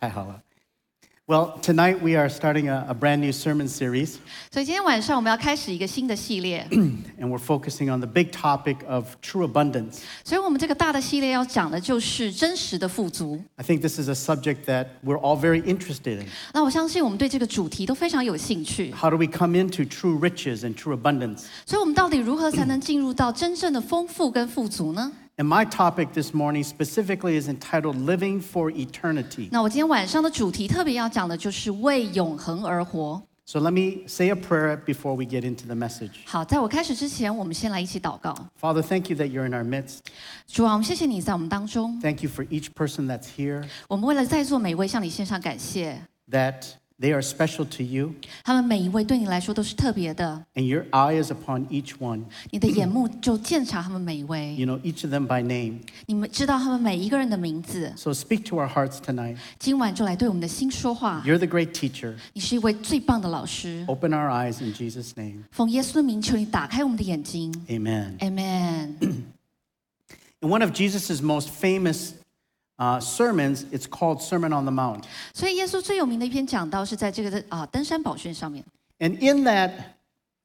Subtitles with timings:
[0.00, 0.42] 太好了。
[1.28, 4.18] Well, tonight we are starting a, a brand new sermon series,
[4.52, 10.02] 所以今天晚上我们要开始一个新的系列， and we're focusing on the big topic of true abundance.
[10.22, 13.42] 所以我们这个大的系列要讲的就是真实的富足。
[13.56, 16.28] I think this is a subject that we're all very interested in.
[16.54, 21.46] 那我相信我们对这个主题都非常有兴趣， How do we come into true riches and true abundance?
[21.64, 25.10] 所以我们到底如何才能进入到真正的丰富跟富足呢？
[25.36, 29.48] And my topic this morning specifically is entitled Living for Eternity.
[29.52, 33.22] 那我今天晚上的主题特别要讲的就是为永恒而活。
[33.48, 36.10] So let me say a prayer before we get into the message.
[36.24, 38.34] 好，在我开始之前，我们先来一起祷告。
[38.60, 39.98] Father, thank you that you're in our midst.
[40.48, 46.64] 主啊，我们谢谢你在我们当中， Thank you for each person that's here, 我们为了在座每位向你献上感谢， that
[47.00, 52.22] they are special to you, 他们每一位对你来说都是特别的， and your eye is upon each one.
[52.50, 55.80] 你的眼目就鉴察他们每一位， You know each of them by name.
[56.06, 57.92] 你们知道他们每一个人的名字。
[57.96, 59.36] So speak to our hearts tonight.
[59.58, 61.22] 今晚就来对我们的心说话。
[61.26, 62.14] You're the great teacher.
[62.32, 65.42] 你是一位最棒的老师， Open our eyes in Jesus' name.
[65.50, 68.16] 奉耶稣的名求你打开我们的眼睛 Amen.
[68.20, 68.94] ，Amen。
[70.40, 72.12] In one of Jesus' most famous
[72.80, 75.04] uh, sermons, it's called Sermon on the Mount.
[75.34, 78.64] 所以耶稣最有名的一篇讲道是在这个啊、登山宝训上面。
[78.98, 79.72] And in that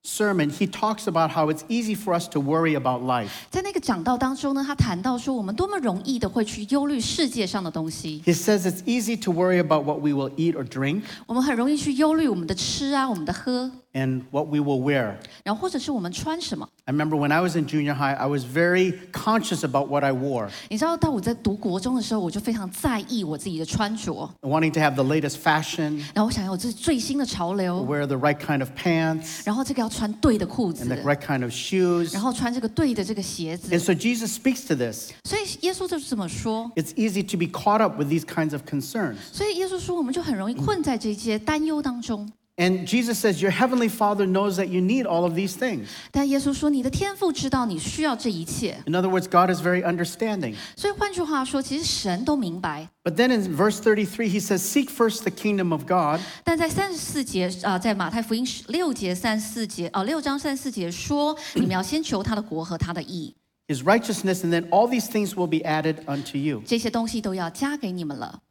[0.04, 3.30] sermon, he talks about how it's easy for us to worry about life.
[3.52, 13.70] 在那个讲道当中呢，他谈到说，我们多么容易的会去忧虑世界上的东西， He says it's easy to worry about what we will eat or drink 我们很容易去忧虑我们的吃啊，我们的喝，
[13.96, 15.16] and what we will wear.
[15.44, 16.68] 然后或者是我们穿什么。
[16.86, 20.12] I remember when I was in junior high, I was very conscious about what I
[20.12, 29.42] wore, 你知道，到我在读国中的时候，我就非常在意我自己的穿着， wanting to have the latest fashion, 然后我想要有这最新的潮流， wear the right kind of pants
[29.46, 32.14] 然后这个要穿对的裤 and 子 the，right kind of shoes.
[32.14, 35.12] 然后穿这个对的这个鞋子 And。so Jesus speaks to this.
[35.24, 36.72] 所以耶稣就是这么说。
[36.76, 39.18] It's easy to be caught up with these kinds of concerns.
[39.32, 42.30] 所以耶稣说，我们就很容易困在这些担忧当中。
[42.58, 45.88] And Jesus says, Your heavenly Father knows that you need all of these things.
[46.12, 48.84] 但耶稣说，你的天父知道你需要这一切。
[48.86, 50.56] In other words, God is very understanding.
[50.76, 52.90] 所以换句话说，其实神都明白。
[53.04, 63.34] But then in verse 33, he says, Seek first the kingdom of God 但在三十四节啊、在马太福音十六节三十四节哦、六章三十四节说，你们要先求他的国和他的义，
[63.70, 66.62] his righteousness, and then all these things will be added unto you.
[66.68, 68.42] 这些东西都要加给你们了。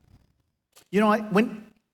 [0.89, 1.49] You know, when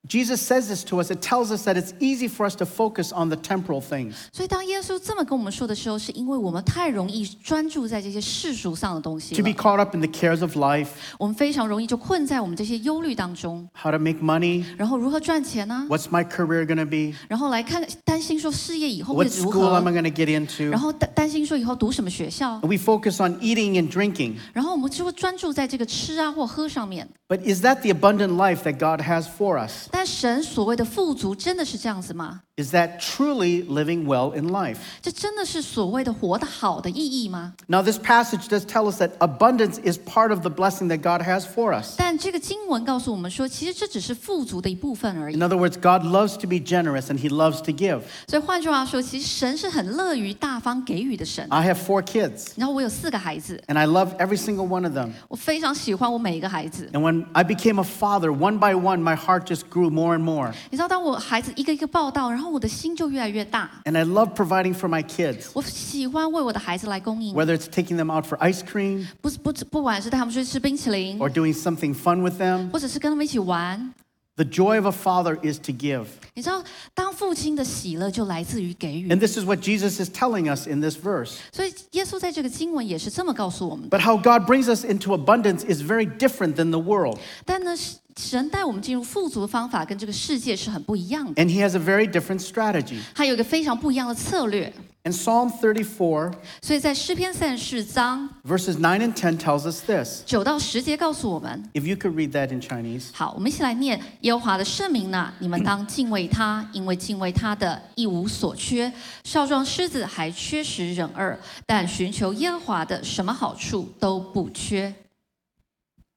[0.08, 3.12] Jesus says this to us, it tells us that it's easy for us to focus
[3.12, 4.14] on the temporal things.
[4.32, 14.20] 所以当耶稣这么跟我们说的时候，是因为我们太容易专注在这些世俗上的东西 To be 了， caught up in the cares of life, 我们非常容易就困在我们这些忧虑当中， how to make
[14.20, 20.08] money, 然后如何赚钱呢、 what's my career going to be, 然后来看担心说事业以后会 what 如 school 何 am I，going
[20.08, 20.70] to get into.
[20.70, 24.36] 然后担担心说以后读什么学校， And we focus on eating and drinking.
[24.52, 27.08] 然后我们就会专注在这个吃啊或喝上面。
[27.28, 29.88] But is that the abundant life that God has for us?
[29.91, 32.43] 但神所谓的富足，真的是这样子吗？
[32.60, 34.78] Is that truly living well in life?
[35.02, 37.52] 这真的是所谓的活得好的意义吗？
[37.66, 41.20] Now, this passage does tell us that abundance is part of the blessing that God
[41.22, 41.96] has for us.
[41.98, 48.00] 但这个经文告诉我们说，其实这只是富足的一部分而已 In。other words, God loves to be generous and He loves to give.
[48.26, 51.46] 所以换句话说，其实神是很乐于大方给予的神。
[51.50, 55.10] I have four kids, 然后我有四个孩子， and I love every single one of them.
[55.28, 56.88] 我非常喜欢我每一个孩子。
[56.94, 60.24] And when I became a father, one by one, my heart just grew more and
[60.24, 60.54] more.
[60.70, 63.70] 你知道，当我孩子一个一个报道，然后 我的心就越来越大。
[63.84, 68.60] And I love providing for my kids, 我喜欢为我的孩子来供应， whether it's taking them out for ice
[68.60, 72.70] cream 不是不不管是带他们出去吃冰淇淋， or doing something fun with them.
[72.70, 73.92] 或者是跟他们一起玩。
[74.36, 76.04] The joy of a father is to give.
[76.34, 76.62] 你知道，
[76.92, 81.36] 当父亲的喜乐就来自于给予 And。this is what Jesus is telling us in this verse.
[81.52, 83.98] 所以耶稣在这个经文也是这么告诉我们的。
[83.98, 87.18] But how God brings us into abundance is very different than the world.
[87.46, 87.74] 但呢，
[88.17, 92.99] 神带我们进入富足的方法跟这个世界是很不一样的，And He has a very different strategy.
[93.13, 94.73] 他有一个非常不一样的策略。
[95.03, 100.21] And Psalm 34, 所以在诗篇三十四章 verses nine and ten tells us this.
[100.27, 101.63] 九到十节告诉我们。
[101.73, 103.05] If you could read that in Chinese.
[103.11, 108.93] 好，我们一起来念耶和华的圣名呐、你们当敬畏他，因为敬畏他的一无所缺。
[109.23, 111.35] 少壮狮子还缺食忍饿，
[111.65, 114.93] 但寻求耶和华的，什么好处都不缺。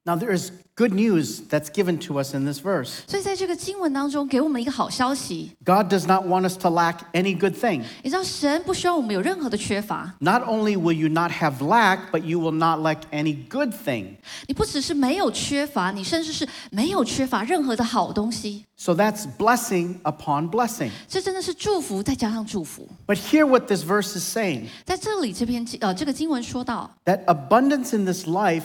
[0.05, 3.01] Now, there is good news that's given to us in this verse.
[3.05, 7.83] 所以在这个经文当中，给我们一个好消息， God does not want us to lack any good thing.
[8.01, 10.15] 你知道神不希望我们有任何的缺乏。
[10.19, 14.15] Not only will you not have lack, but you will not lack any good thing.
[14.47, 18.65] 你不只是没有缺乏，你甚至是没有缺乏任何的好东西。
[18.77, 20.89] So that's blessing upon blessing.
[21.07, 22.87] 这真的是祝福再加上祝福。
[23.05, 28.63] But hear what this verse is saying 在这里，这篇经呃这个经文说到， that abundance in this life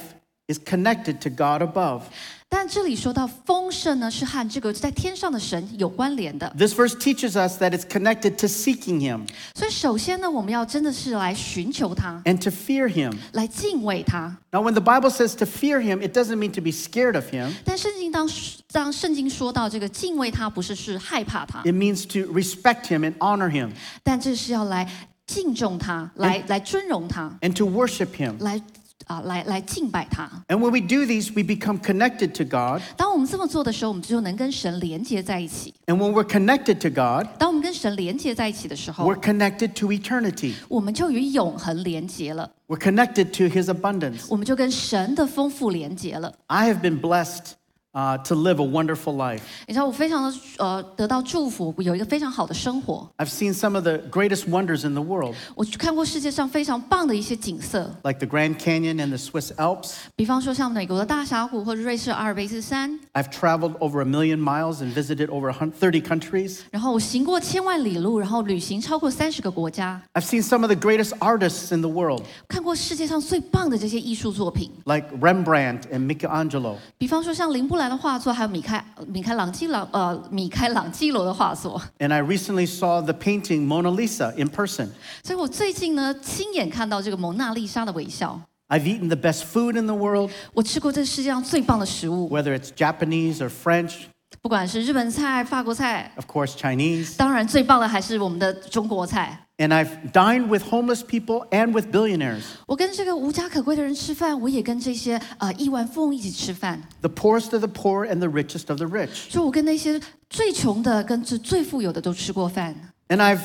[0.49, 2.03] is connected to God above.
[2.51, 6.49] 但这里说到丰盛呢，是和这个在天上的神有关联的。
[6.57, 9.27] This verse teaches us that it's connected to seeking Him
[9.57, 13.13] 所以首先呢，我们要真的是来寻求他， and to fear Him.
[13.33, 14.37] 来敬畏他。
[14.53, 17.25] Now, when the Bible says to fear Him, it doesn't mean to be scared of
[17.33, 18.31] Him, 但圣经当
[18.71, 23.71] 当圣经说到这个敬畏他，不是是害怕他， it means to respect Him and honor Him
[24.05, 24.89] 但这是要来
[25.27, 28.35] 敬重他，来来尊荣他， and to worship Him.
[28.39, 28.61] 来
[29.07, 30.31] 啊来来敬拜他。
[30.49, 32.83] And when we do these, we become connected to God.
[32.97, 35.75] 当我们这么做的时候，我们就能跟神连接在一起。
[35.87, 40.55] And when we're connected to God, 当我们跟神连接在一起的时候 we're，connected to eternity.
[40.69, 44.27] 我们就与永恒连接了， We're connected to His abundance.
[44.29, 46.33] 我们就跟神的丰富连接了。
[46.47, 47.53] I have been blessed
[47.95, 49.41] uh, to live a wonderful life.
[49.69, 53.09] 你知道，我非常的呃得到祝福，有一个非常好的生活。
[53.19, 58.97] I've seen some of the greatest wonders in the world, 我去看过世界上非常棒的一些景色， like the Grand Canyon
[58.97, 59.93] and the Swiss Alps.
[60.17, 62.99] 比方说像美国的大峡谷或者瑞士阿尔卑斯山。
[63.13, 66.59] I've traveled over a million miles and visited over a hun- 30 countries.
[66.73, 76.09] 然后我行过千万里路，然后旅行超过三十个国家， I've seen some of the greatest artists in the world, 看过世界上最棒的这些艺术作品， like Rembrandt and
[76.13, 76.75] Michelangelo.
[76.99, 81.81] 比方说像林布 兰的画作，还有米开米开朗基朗呃米开朗基罗的画作。
[81.99, 84.89] And I recently saw the painting Mona Lisa in person.
[85.23, 88.41] 所以我最近呢，亲眼看到这个蒙娜丽莎的微笑。
[88.69, 93.93] I've eaten the best food in the world, 我吃过这世界上最棒的食物， whether it's Japanese or French,
[94.41, 97.17] 不管是日本菜、法国菜， of course, Chinese.
[97.17, 99.39] 当然最棒的还是我们的中国菜。
[99.59, 102.43] And I've dined with homeless people and with billionaires.
[102.67, 106.83] 我跟这个无家可归的人吃饭，我也跟这些呃亿万富翁一起吃饭。
[107.03, 109.31] The poorest of the poor and the richest of the rich.
[109.31, 112.75] 所以我跟那些最穷的跟最最富有的都吃过饭。
[113.09, 113.43] And I've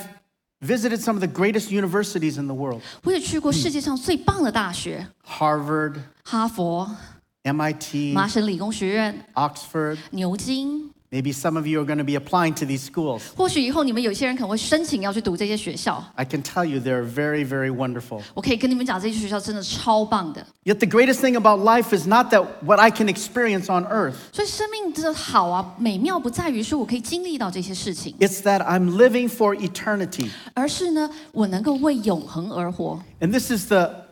[0.61, 6.89] visited some of the greatest universities in the world 我也去过世界上最棒的大学， Harvard, 哈佛、
[7.43, 9.97] MIT, 麻省理工学院、 Oxford.
[10.09, 10.89] 牛津。
[11.13, 13.21] Maybe some of you are going to be applying to these schools.
[13.35, 16.03] 或许以后你们有些人可能会申请要去读这些学校。
[16.13, 18.21] I can tell you they're very, very wonderful.
[18.35, 20.45] 我可以跟你们讲，这些学校真的超棒的。
[20.65, 24.13] Yet the greatest thing about life is not that what I can experience on earth.
[24.31, 30.29] 所以生命的好啊，美妙不在于说我可以经历到这些事情， It's that I'm living for eternity.
[30.53, 33.01] 而是呢，我能够为永恒而活。
[33.19, 34.02] And this is the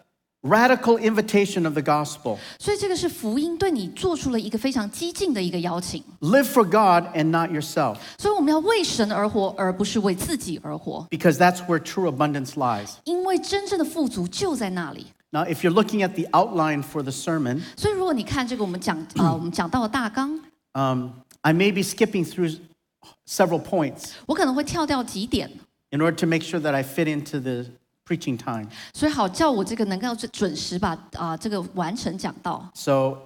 [0.44, 2.38] radical invitation of the gospel.
[2.59, 6.04] 所以这个是福音对你做出了一个非常激进的一个邀请。
[6.21, 12.92] Live for God and not yourself, 所以我们要为神而活，而不是为自己而活， because that's where true abundance lies.
[13.04, 15.07] 因为真正的富足就在那里。
[15.31, 20.39] Now, if you're looking at the outline for the sermon, 所以如果你看这个我们讲啊、我们讲到的大纲，
[20.74, 21.09] um,
[21.42, 22.57] I may be skipping through
[23.27, 25.51] several points 我可能会跳掉几点，
[25.89, 27.65] in order to make sure that I fit into the
[28.12, 28.68] preaching time.
[28.94, 32.69] 所以好叫我这个能够准准时把啊、这个完成讲到。
[32.74, 33.18] So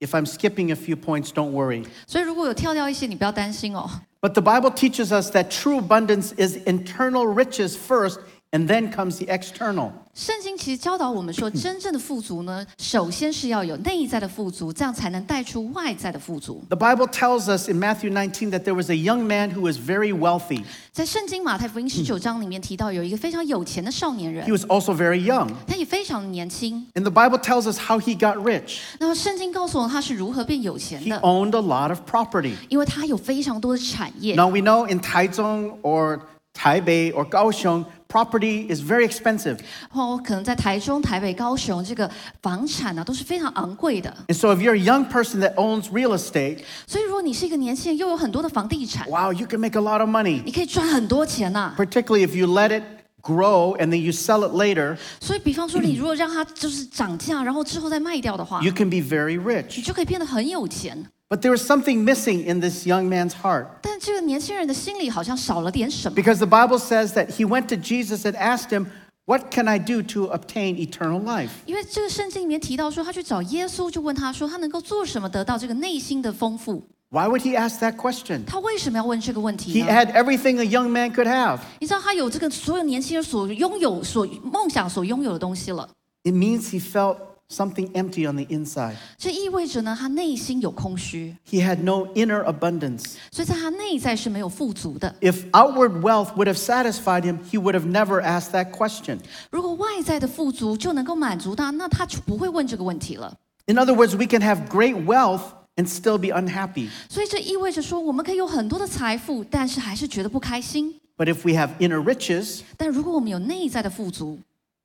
[0.00, 1.86] if I'm skipping a few points, don't worry.
[2.06, 3.88] 所以如果有跳掉一些，你不要担心哦。
[4.20, 8.20] But the Bible teaches us that true abundance is internal riches first,
[8.52, 9.92] and then comes the external.
[10.19, 16.61] 圣经其实教导我们说，真正的富足呢，首先是要有内在的富足，这样才能带出外在的富足。
[16.67, 20.11] The Bible tells us in Matthew 19 that there was a young man who was very
[20.11, 20.65] wealthy.
[20.91, 25.47] 在圣经马太福音十九章里面提到，有一个非常有钱的少年人 He，was also very young.
[25.65, 26.85] 他也非常年轻。
[26.95, 28.79] And the Bible tells us how he got rich.
[28.99, 32.55] 那么圣经告诉我们他是如何变有钱 He 的，owned a lot of property.
[32.67, 34.35] 因为他有非常多的产业。
[34.35, 36.19] Now we know in Taichung or
[36.53, 39.58] Taipei or Kaohsiung, property is very expensive.
[39.92, 42.10] 哦，可能在台中、台北、高雄，这个
[42.42, 44.14] 房产呢、都是非常昂贵的。
[44.28, 49.60] And so if you're a young person that owns real estate, 所以如果你是一个年轻人，又有很多的房地产， wow, you can
[49.60, 50.42] make a lot of money.
[50.44, 52.82] 你可以赚很多钱呐、 Particularly if you let it
[53.22, 59.82] grow and then you sell it later, 所以，比方说，你如果让它就是涨价，然后之后再卖掉的话， you can be very 你 rich.
[59.82, 61.06] 就可以变得很有钱。
[61.28, 67.12] But there was something missing in this young man's heart 但这个年轻人的心里好像少了点什么， because the Bible says
[67.14, 68.86] that he went to Jesus and asked him,
[69.26, 71.48] What can I do to obtain eternal life?
[71.64, 76.82] 因为这个圣经里面提到说，他去找耶稣，就问他说，他能够做什么得到这个内心的丰富？
[77.08, 78.44] Why would he ask that question?
[78.44, 79.90] 他为什么要问这个问题 He 呢？
[79.90, 81.60] had everything a young man could have.
[81.80, 85.88] 你知道他有这个所有年轻人所拥有、所梦想所拥有的东西了，
[86.24, 87.16] It means he felt
[87.48, 88.94] something empty on the inside.
[89.18, 93.14] 这意味着呢，他内心有空虚， He had no inner abundance.
[93.30, 95.14] 所以在他内在是没有富足的。
[95.20, 99.18] If outward wealth would have satisfied him, he would have never asked that question.
[99.50, 103.36] 如果外在的富足就能够满足他，那他就不会问这个问题了。
[103.66, 105.42] In other words, we can have great wealth
[105.76, 106.88] and still be unhappy.
[107.08, 110.94] 所以这意味着说，我们可以有很多的财富，但是还是觉得不开心。
[111.16, 114.38] But if we have inner riches, 但如果我们有内在的富足，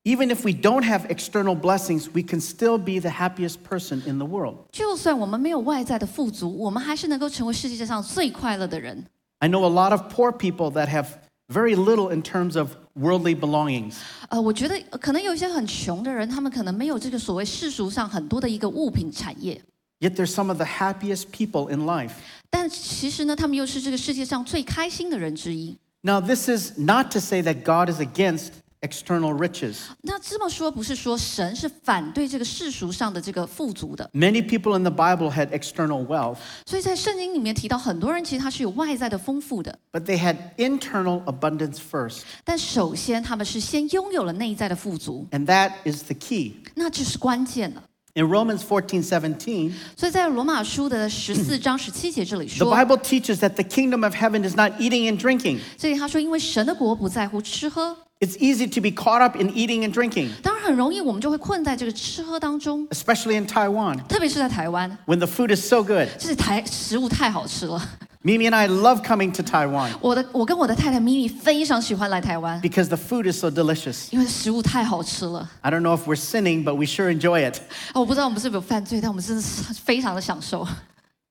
[0.06, 4.18] Even if we don't have external blessings, we can still be the happiest person in
[4.18, 4.66] the world.
[4.72, 9.06] 就算我们没有外在的富足，我们还是能够成为世界上最快乐的人。
[9.40, 11.08] I know a lot of poor people that have
[11.48, 13.96] very little in terms of worldly belongings.
[14.30, 19.62] 呃，我觉得呃可能有一些很穷的人，他们可能没有这个所谓世俗上很多的一个物品产业，
[20.00, 22.12] Yet they're some of the happiest people in life.
[22.50, 25.78] 但其实呢，他们又是这个世界上最开心的人之一。
[26.02, 28.52] Now, this is not to say that God is against
[28.84, 29.78] external riches.
[30.02, 34.10] 那这么说，不是说神是反对这个世俗上的这个富足的。
[34.14, 42.22] Many people in the Bible had external wealth, 所以在圣经里面提到，很多人其实他是有外在的丰富的， but they had internal abundance first.
[42.44, 46.54] 但首先他们是先拥有了内在的富足， And that is the key.
[46.76, 47.84] 那就是关键了。
[48.16, 54.56] In Romans 14 17, 所以在罗马书的十四章十七节这里 the 说， Bible teaches that the kingdom of heaven is
[54.56, 55.60] not eating and drinking.
[55.78, 63.98] 这里他说，因为神的国不在乎吃喝， It's easy to be caught up in eating and drinking, 当然很容易我们就会困在这个吃喝当中， especially in Taiwan
[64.08, 66.10] 特别是在台湾， when the food is so good.
[66.18, 67.82] 这台食物太好吃了。
[68.22, 74.08] Mimi and I love coming to Taiwan 我的我跟我的太太咪咪非常喜欢来台湾， because the food is so delicious.
[74.12, 75.50] 因为食物太好吃了。
[75.62, 77.60] I don't know if we're sinning, but we sure enjoy it.
[77.94, 80.68] 哦，我不知道我们是不是有犯罪，但我们真的是非常的享受。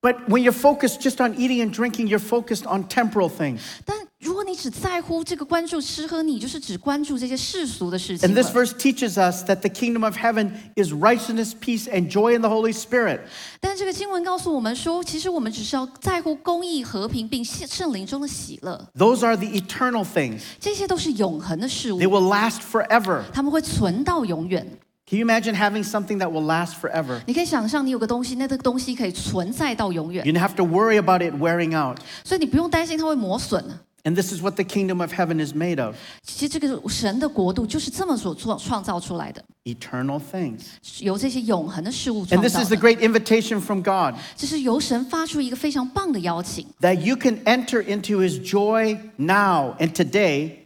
[0.03, 3.59] But when you're focused just on eating and drinking, you're focused on temporal things.
[3.85, 8.53] 但如果你只在乎这个关注吃喝，你就是只关注这些世俗的事情 And this 了。
[8.53, 12.49] verse teaches us that the kingdom of heaven is righteousness, peace, and joy in the
[12.49, 13.23] Holy Spirit.
[13.61, 20.43] 但这个经文告诉我们说，其实我们只是要在乎公义、和平，并圣灵中的喜乐， Those are the eternal things.
[20.61, 23.25] 这些都是永恒的事物 They，will last forever.
[23.33, 24.79] 他们会存到永远。
[25.13, 27.21] Can you imagine having something that will last forever?
[27.27, 31.99] 你可以想象，你有个东西，那这个东西可以存在到永远， You don't have to worry about it wearing out.
[32.25, 33.65] 所以你不用担心它会磨损。
[34.05, 40.61] And this is what the kingdom of heaven is made of 其实这个神的国度就是这么所创创造出来的， eternal things.
[41.01, 42.83] 由这些永恒的事物 And 创 this 造 is the 的。
[42.83, 46.67] great invitation from God 这是由神发出一个非常棒的邀请。
[46.81, 50.62] that you can enter into his joy now and today.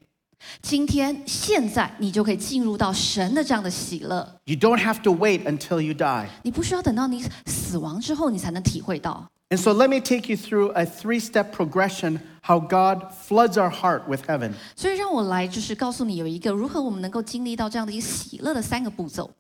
[0.61, 6.27] 今天现在你就可以进入到神的这样的喜乐， You don't have to wait until you die.
[6.43, 9.29] 你不需要等到你死亡之后，你才能体会到。
[9.51, 13.71] And so let me take you through a three step progression how God floods our
[13.71, 14.53] heart with heaven.
[14.75, 19.31] 所以让我来就是告诉你有一个如何我们能够经历到这样的一个喜乐的三个步骤。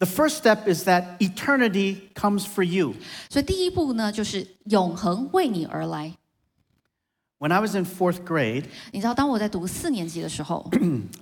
[0.00, 2.94] The first step is that eternity comes for you.
[3.30, 6.12] 所以第一步呢，就是永恒为你而来。
[7.38, 10.64] When I was in fourth grade, 你知道，当我在读四年级的时候，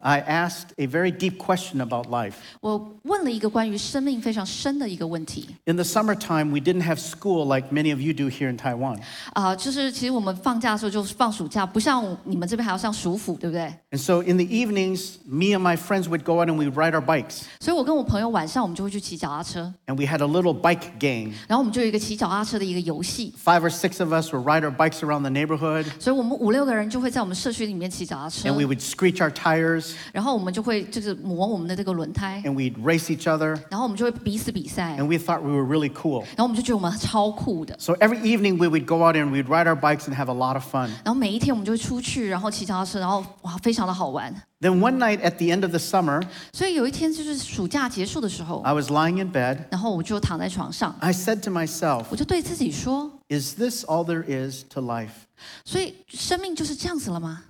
[0.03, 2.35] I asked a very deep question about life.
[2.61, 8.59] 我问了一个关于生命非常深的一个问题 In the summertime, we didn't have school like many of you do here in
[8.59, 8.99] Taiwan.
[9.33, 13.73] 啊、就是其实我们放假的时候就是放暑假，不像你们这边还要上暑辅，对不对？
[13.91, 16.93] And so in the evenings, me and my friends would go out and we'd ride
[16.93, 17.45] our bikes.
[17.61, 21.33] 所以我跟我朋友晚上我们就会去骑脚踏车， And we had a little bike game.
[21.49, 28.65] 然后我们就有一个骑脚踏车的一个游戏， Five or six of us would ride our bikes around the neighborhood 所以我们五六个人就会在我们社区里面骑脚踏车 and，we
[28.65, 33.59] would screech our tires 然后我们就会就是磨我们的这个轮胎， and we'd race each other.
[33.69, 36.21] 然后我们就会彼此比赛， And we thought we were really cool.
[36.37, 37.77] 然后我们就觉得我们超酷的。
[37.79, 40.35] So every evening we would go out and we'd ride our bikes and have a
[40.35, 40.89] lot of fun.
[41.05, 44.35] 然后每一天我们就会出去，然后骑脚踏车，然后哇，非常的好玩。
[44.61, 49.57] Then one night at the end of the summer, 所以有一天就是暑假结束的时候， I was lying in bed.
[49.71, 55.27] 然后我就躺在床上， I said to myself, 我就对自己说： Is this all there is to life?
[55.65, 57.45] 所以生命就是这样子了吗？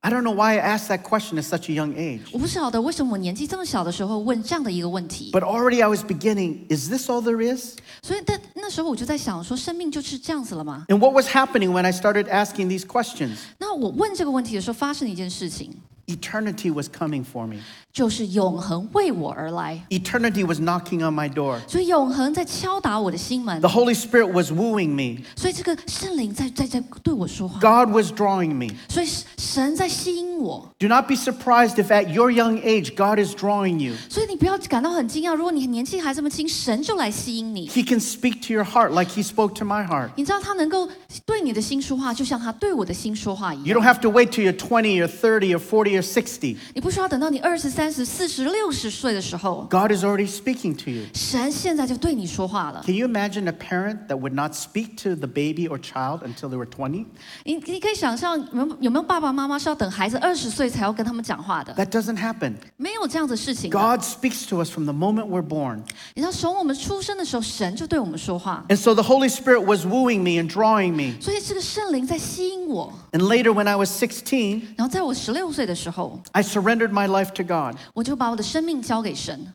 [0.00, 2.20] I don't know why I asked that question at such a young age.
[2.32, 5.30] 我不晓得为什么我年纪这么小的时候问这样的一个问题。
[5.32, 7.76] But already I was beginning, Is this all there is?
[8.02, 10.84] 所以，但那时候我就在想说，生命就是这样子了吗？
[10.88, 13.36] And what was happening when I started asking these questions?
[13.58, 15.74] 那我问这个问题的时候，发生了一件事情，
[16.08, 17.56] Eternity was coming for me.
[17.90, 21.58] 就是永恒为我而来， Eternity was knocking on my door.
[21.66, 25.22] 所以永恒在敲打我的心门 The，Holy Spirit was wooing me.
[25.34, 28.74] 所以这个圣灵在在在对我说话， God was drawing me.
[28.88, 30.68] 所以神在吸引我。
[30.78, 33.94] Do not be surprised if at your young age God is drawing you.
[34.10, 37.68] 所以你不要感到很惊讶，如果你年纪还这么轻，神就来吸引你。
[37.68, 40.10] He can speak to your heart like He spoke to my heart.
[40.16, 40.86] 你知道他能够
[41.24, 43.80] 对你的心说话，就像他对我的心说话一 You 样。
[43.80, 46.56] don't have to wait till you're 20 or 30 or 40 or 60.
[46.74, 51.04] 你不需要等到你二十三十、四十、六十岁的时候， God is already speaking to you.
[51.14, 52.82] 神现在就对你说话了。
[52.84, 56.48] Can you imagine a parent that would not speak to the baby or child until
[56.48, 57.06] they were 20?
[57.44, 61.74] 你你可以想象有没有有没有爸爸妈妈是要等孩子二十岁才要跟他们讲话的？
[61.74, 62.54] That doesn't happen.
[62.76, 63.78] 没有这样的事情的。
[63.78, 65.80] God speaks to us from the moment we're born.
[66.14, 71.20] 你知道，从我们出生的时候，神就对我们说话， And so the Holy Spirit was wooing me and drawing me.
[71.20, 72.92] 所以这个圣灵在吸引我。
[73.12, 77.76] And later, when I was 16, 然后在我十六岁的时 时候， I surrendered my life to God.
[77.92, 79.54] 我就把我的生命交给神。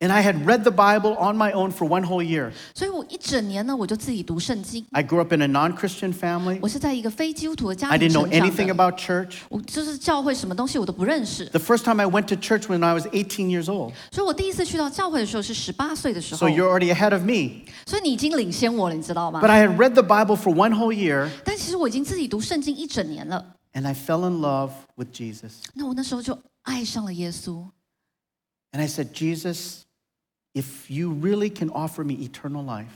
[0.00, 2.52] And I had read the Bible on my own for one whole year.
[2.72, 4.86] 所以我一整年呢，我就自己读圣经。
[4.92, 6.60] I grew up in a non Christian family.
[6.62, 8.74] 我是在一个非基督徒的家 I 庭 didn't know 成长 anything 的。
[8.74, 9.38] about church.
[9.48, 13.92] 我就是教会什么东西我都不认识， The first time I went to church when I was 18 years old.
[14.12, 16.48] 所以我第一次去到教会的时候是十八岁的时 So 候。
[16.48, 17.64] you're already ahead of me.
[17.84, 23.44] 所以你已经领先我了，你知道吗 But？I had read the Bible for one whole year 但其实我已经自己读圣经一整年了。
[23.72, 25.62] and I fell in love with Jesus.
[25.74, 27.68] 那我那时候就爱上了耶稣。
[28.72, 29.84] And I said, Jesus,
[30.54, 32.86] if you really can offer me eternal life,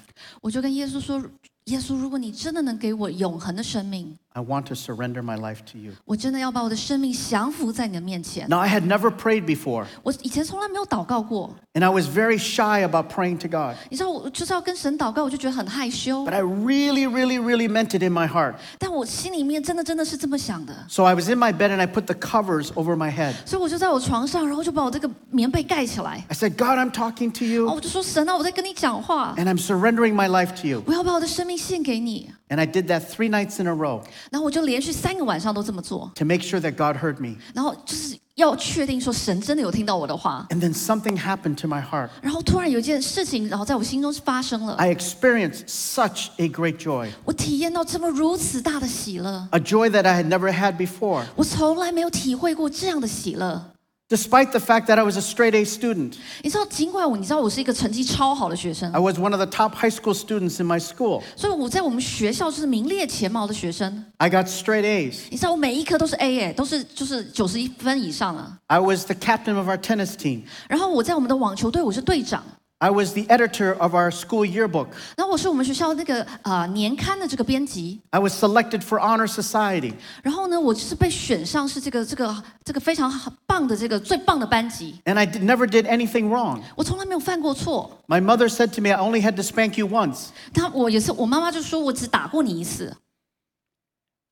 [0.41, 1.31] 我就跟耶稣说：“
[1.67, 5.93] 耶稣，如果你真的能给我永恒的生命， I want to surrender my life to you.
[6.07, 8.49] 我真的要把我的生命降服在你的面前。
[8.49, 13.49] Now, I had never prayed before, 我以前从来没有祷告过， and I was very shy about praying to
[13.49, 13.77] God.
[13.91, 18.55] 你知道，我就是要跟神祷告，我就觉得很害羞 But。I really, really, really meant it in my heart.
[18.79, 23.35] 但我心里面真的真的是这么想的， So I was in my bed and I put the covers over my head.
[23.45, 26.25] 所以我就在我床上，然后就把我这个棉被盖起来。
[26.29, 30.67] I said, God, I'm talking to 哦， you, 我就说神啊，我在跟你讲话， and I'm surrendering my life to
[30.67, 30.83] you.
[30.87, 32.31] 我要把我的生命献给你。
[32.49, 37.03] And I did that three nights in a row 然后我就连续三个晚上都这么做， to make sure that God
[37.03, 37.37] heard me.
[37.55, 40.47] 然后就是要确定说神真的有听到我的话。
[40.51, 42.11] And then something happened to my heart.
[42.21, 50.77] 然后突然有一件事情，然后在我心中发生了， I experienced such a great joy, 我体验到这么如此大的喜乐， a joy that I had never had
[50.77, 51.25] before.
[51.37, 53.73] 我从来没有体会过这样的喜乐。
[54.10, 59.46] Despite the fact that I was a straight A student, 你知道，尽管我你知道我是一个成绩超好的学生 I，was one of the
[59.46, 61.22] top high school students in my school.
[61.36, 64.06] 所以我在我们学校就是名列前茅的学生。
[64.16, 65.24] I got straight A's.
[65.30, 68.58] 你知道我每一科都是 A 哎，都是就是九十一分以上了。
[68.68, 70.44] I was the captain of our tennis team.
[70.70, 72.42] 然后我在我们的网球队我是队长，
[72.79, 74.89] I was the editor of our school yearbook.
[75.17, 78.01] 然后我是我们学校那个啊、呃年刊的这个编辑。
[78.11, 79.95] I was selected for honor society.
[80.21, 83.09] 然后呢，我就是被选上是这个这个这个非常
[83.47, 85.01] 棒的这个最棒的班级。
[85.05, 86.61] And I did, never did anything wrong.
[86.75, 87.99] 我从来没有犯过错。
[88.09, 90.31] My mother said to me, I only had to spank you once.
[90.53, 92.93] 他我也是，我妈妈就说我只打过你一次。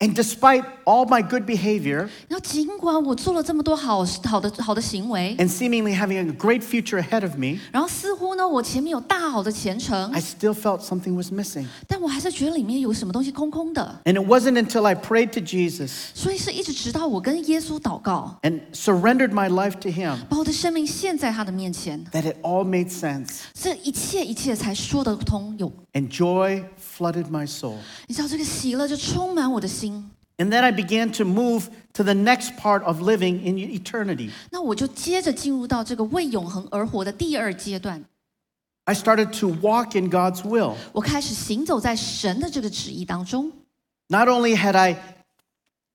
[0.03, 7.37] And despite all my good behavior 然后尽管我做了这么多好好的好的行为， and seemingly having a great future ahead of
[7.37, 11.67] me, 然后似乎呢我前面有大好的前程 I，still felt something was missing.
[11.87, 14.01] 但我还是觉得里面有什么东西空空的。
[14.07, 20.17] And it wasn't until I prayed to Jesus 所以是一直直到我跟耶稣祷告， and surrendered my life to Him
[20.31, 23.41] 把我的生命献在他的面前， that it all made sense.
[23.53, 25.55] 这一切一切才说得通。
[25.59, 27.75] 有， And joy flooded my soul.
[28.07, 29.91] 你知道这个喜乐就充满我的心。
[30.39, 34.31] And then I began to move to the next part of living in eternity.
[34.51, 38.03] 那我就接着进入到这个为永恒而活的第二阶段，
[38.85, 40.77] I started to walk in God's will.
[40.93, 43.53] 我开始行走在神的这个旨意当中。
[44.09, 44.97] Not only had I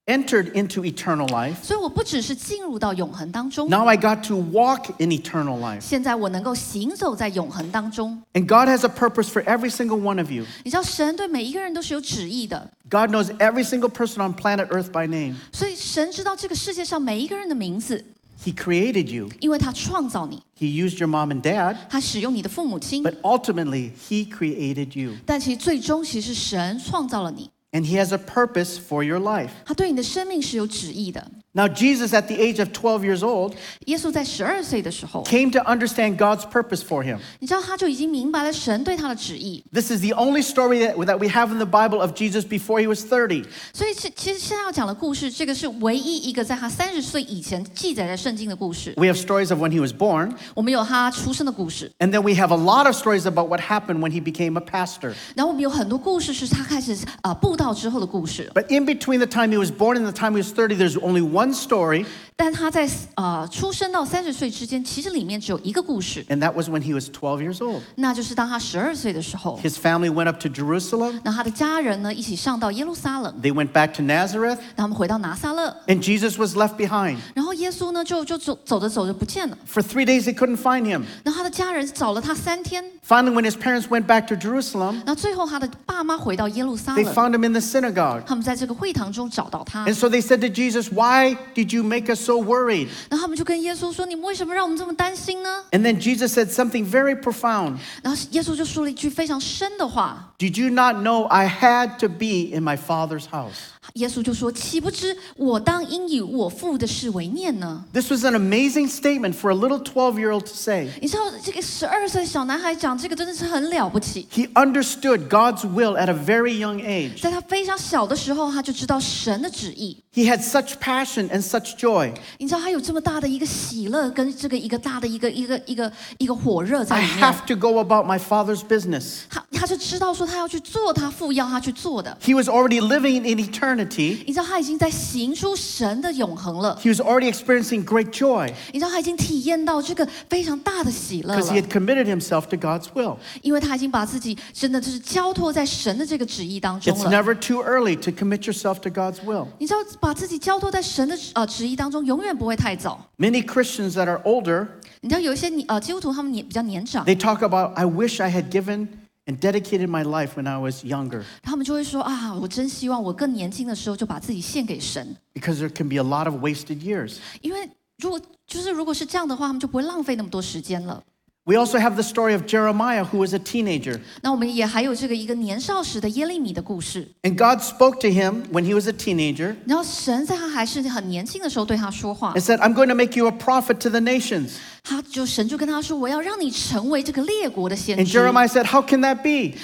[0.09, 5.81] entered into eternal life, 所以我不只是进入到永恒当中， now I got to walk in eternal life.
[5.81, 8.21] 现在我能够行走在永恒当中。
[8.33, 10.45] And God has a purpose for every single one of you.
[10.63, 15.35] 你知道，神对每一个人都是有旨意的， God knows every single person on planet Earth by name.
[15.51, 18.05] 所以神知道这个世界上每一个人的名字，
[18.43, 19.29] He created you.
[19.39, 25.13] 因为他创造你， He used your mom and dad, 他使用你的父母亲， but ultimately, He created you.
[25.25, 29.49] 但其实最终其实是神创造了你， And He has a purpose for your life.
[29.65, 31.29] 他对你的生命是有旨意的。
[31.51, 33.53] Now, Jesus, at the age of 12 years old,
[33.85, 37.17] 耶稣在十二岁的时候， came to understand God's purpose for him.
[37.39, 42.43] 你知道他就已经明白了神对他的旨意， This is the only story that, that we have in the Bible of Jesus
[42.45, 43.45] before he was 30.
[43.73, 48.93] 所以其其实现在要讲的故事，这个是唯一一个在他三十岁以前记载在圣经的故事。
[48.97, 52.85] We have stories of when he was born, 我们有他出生的故事， and then we have a lot
[52.85, 55.13] of stories about what happened when he became a pastor.
[55.35, 58.51] 然后我们有很多故事是他开始啊、呃布 道之后的故事。
[58.53, 60.97] But in between the time he was born and the time he was 30, there's
[60.99, 62.05] only one story,
[62.37, 67.81] 但他在呃出生到三十岁之间，其实里面只有一个故事， and that was when he was 12 years old.
[67.95, 76.01] 那就是当他十二岁的时候， His family went up to Jerusalem, 那他的家人呢一起上到耶路撒冷， they went back to Nazareth, 让他们回到拿撒勒， and
[76.03, 77.17] Jesus was left behind.
[77.33, 81.03] 然后耶稣呢就就走走着走着不见了， For three days, they couldn't find him.
[81.23, 87.48] 然后他的家人找了他三天， Finally, when his parents went back to Jerusalem, 然后最后他的爸妈回到耶路撒 they 冷， found him in
[87.49, 88.21] the synagogue.
[88.25, 92.87] 他们在这个会堂中找到他， And so they said to Jesus, Why did you make us so worried?
[93.09, 101.97] 然后他们就跟耶稣说：“你们为什么让我们这么担心呢 And then Jesus said something very profound.？” 然后耶稣就说了一句非常深的话， Did you not know I had
[101.99, 103.71] to be in my Father's house?
[103.93, 114.27] 耶稣就说：“岂不知我当应以我父的事为念呢 This was an amazing statement for a little 12 year old to say.？” 你知道这个十二岁小男孩讲这个真的是很了不起。
[114.33, 117.21] He understood God's will at a very young age.
[117.21, 119.97] 在他非常小的时候，他就知道神的旨意。
[120.13, 122.13] He had such passion and such joy.
[122.39, 127.21] 你知道他有这么大的一个喜乐，跟这个一个大的一个一个一个一个火热在 I 里面。
[127.21, 129.19] have to go about my Father's business.
[129.29, 132.17] 他他就知道说 他要去做他父要他去做的。
[132.21, 134.23] He was already living in eternity.
[134.27, 136.77] 你知道他已经在行出神的永恒了。
[136.81, 142.87] He was already experiencing great joy 你知道他已经体验到这个非常大的喜乐 because he 了， had committed himself to God's
[142.93, 143.17] will.
[143.41, 147.09] 因为他已经把自己真的就是交托在神的这个旨意当中 It's 了。
[147.09, 149.47] never too early to commit yourself to God's will.
[149.59, 153.09] 你知道，把自己交托在神的呃旨意当中，永远不会太早。
[153.17, 154.67] Many Christians that are older,
[155.01, 158.87] 你知道，有一些你呃基督徒，他们年比较年长， they talk about, I wish I had given
[159.30, 166.42] And dedicated my life when I was younger 他们就会说啊，我真希望我更年轻的时候就把自己献给神，because there can be a lot of
[166.42, 167.18] wasted years.
[167.40, 171.02] 因为如果就是如果是这样的话，他们就不会浪费那么多时间了。
[171.49, 173.99] We also have the story of Jeremiah, who was a teenager.
[174.23, 177.07] 那我们也还有这个一个年少时的耶利米的故事。
[177.21, 182.95] And God spoke to him when he was a teenager 然后神在他还是很年轻的时候对他说话 and，said, I'm going to
[182.95, 184.53] make you a prophet to the nations.
[184.83, 189.55] 他就神就跟他说：“我要让你成为这个列国的先 And 知。” Jeremiah said, How can that be?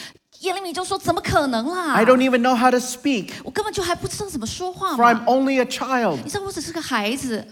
[0.41, 5.23] 耶利米就说：“怎么可能啦 I don't even know how to speak, 我根本就还不知道怎么说话 for I'm 嘛！
[5.25, 6.19] only a child.
[6.23, 7.43] 你知道我只是个孩子。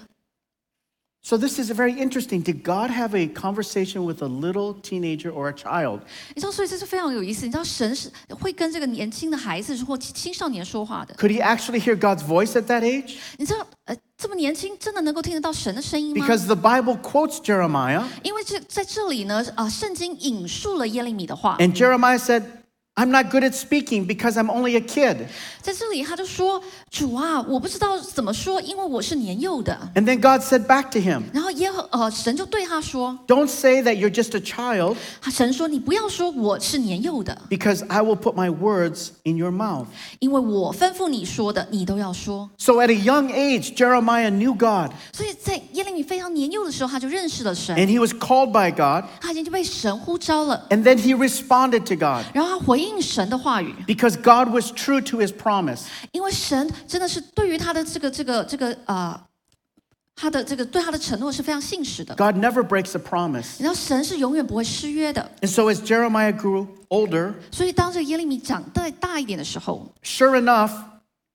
[1.23, 2.41] So this is very interesting.
[2.41, 5.99] Did God have a conversation with a little teenager or a child?
[6.33, 7.45] 你知道，所以这是非常有意思。
[7.45, 11.13] 你知道，神是会跟这个年轻的孩子或青少年说话的。
[11.15, 13.17] Could he actually hear God's voice at that age?
[13.37, 16.25] 你知道，呃，这么年轻，真的能够听得到神的声音吗？
[16.25, 22.43] Because the Bible quotes Jeremiah, 因为这在这里呢，啊、圣经引述了耶利米的话， and Jeremiah said,
[22.95, 25.27] I'm not good at speaking because I'm only a kid.
[25.61, 29.77] 在这里他就说：“主啊，我不知道怎么说，因为我是年幼的。
[29.95, 34.97] And then God said back to him, ”然后耶和呃神就对他说 Don't say that you're just a child,：“
[35.21, 39.85] 他神说你不要说我是年幼的， because I will put my words in your mouth.
[40.19, 42.49] 因为我吩咐你说的，你都要说。
[42.57, 49.05] So at a young age, Jeremiah knew God, ”所以在耶利米非常年幼的时候，他就认识了神， and he was called by God,
[49.21, 55.31] 他已经就被神呼召了， and then he responded to God 然后他回应 神的话语， because God was true to his
[55.31, 55.81] promise.
[56.11, 59.19] 因为神真的是对于他的这个这个这个呃，
[60.15, 62.13] 他的这个对他的承诺是非常信实的。
[62.15, 63.53] God never breaks a promise.
[63.57, 70.71] 你知道神是永远不会失约的， And so as Jeremiah grew older, 所以当这个耶利米长大大一点的时候， sure enough,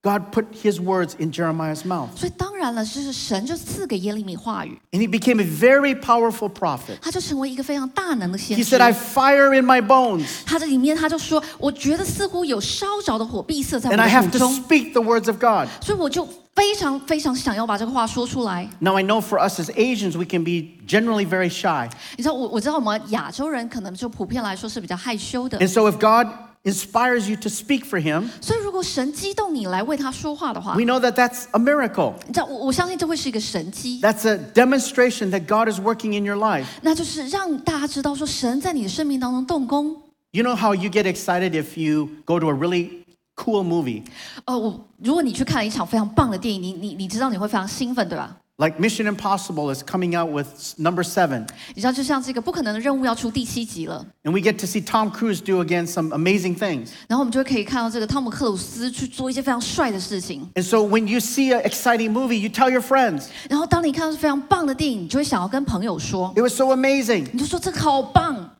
[0.02, 2.10] God put his words in Jeremiah's mouth.
[2.14, 6.98] 所以当然了，就是神就赐给耶利米话语， And he became a very powerful prophet.
[7.00, 14.32] 他就成为一个非常大能的先 He 知 said, I。have fire in my bones, 他这里面他就说，我觉得似乎有烧着的火闭塞在我 and I 的 have 腹
[14.32, 15.70] to 中， speak the words of God.
[15.82, 18.68] 所以我就非常非常想要把这个话说出来。
[18.80, 21.88] Now, I know for us as Asians, we can be generally very shy.
[22.18, 26.28] 你知道，我我知道我们亚洲人可能就普遍来说是比较害羞的， And so, if God
[26.64, 32.14] inspires you to speak for him, 所以如果神激动你来为他说话的话， we know that that's a miracle.
[32.26, 36.64] 你知道，我我相信这会是一个神机， That's a demonstration that God is working in your life.
[36.80, 39.94] 那就是让大家知道说神在你的生命当中动工。
[40.30, 43.04] You know how you get excited if you go to a really
[43.36, 44.02] cool movie,
[44.46, 48.36] 呃，我如果你去看了一场非常棒的电影，你你你知道你会非常兴奋，对吧？
[48.58, 51.44] like Mission Impossible is coming out with s- number seven.
[51.74, 56.90] 你知道，就像这个不可能的任务要出第七集了， And we get to see Tom Cruise do again some amazing things.
[57.08, 60.48] 然后我们就会可以看到这个汤姆克鲁斯去做一些非常帅的事情。
[60.54, 66.54] And so when you see an exciting movie, you tell your friends, 然后当你看到是非常棒的电影，你就会想要跟朋友说， it was
[66.54, 67.26] so amazing.
[67.32, 68.50] 你就说这个好棒，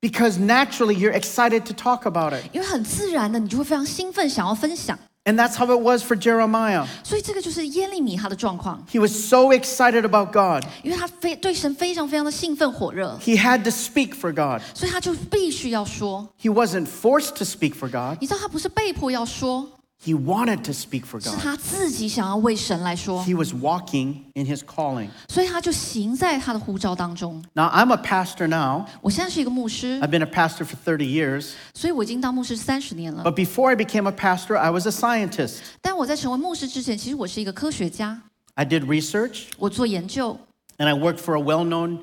[0.00, 2.44] Because naturally you're excited to talk about it.
[2.52, 4.96] 因为很自然的你就会非常兴奋，想要分享。
[5.26, 6.86] And that's how it was for Jeremiah.
[7.02, 10.64] 所以这个就是耶利米他的状况， He was so excited about God.
[10.82, 14.60] 因为他非对神非常非常的兴奋火热， He had to speak for God.
[14.74, 16.28] 所以他就必须要说。
[16.38, 18.18] He wasn't forced to speak for God.
[18.20, 19.66] 你知道他不是被迫要说，
[20.04, 21.38] He wanted to speak for 是 God.
[21.40, 25.08] 他自己想要为神来说， He was walking in his calling.
[25.30, 27.42] 所以他就行在他的呼召当中。
[27.54, 28.84] Now, I'm a pastor now.
[29.00, 31.52] 我现在是一个牧师， I've been a pastor for 30 years.
[31.72, 33.24] 所以我已经当牧师三十年了。
[33.24, 35.60] But before I became a pastor, I was a scientist.
[35.80, 38.20] 但我在成为牧师之前，其实我是一个科学家，
[38.56, 40.38] I did research 我做研究。
[40.76, 42.00] and I worked for a well known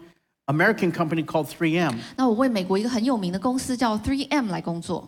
[0.48, 1.98] American company called 3M.
[2.16, 5.08] 那我为美国一个很有名的公司叫 3M 来工作。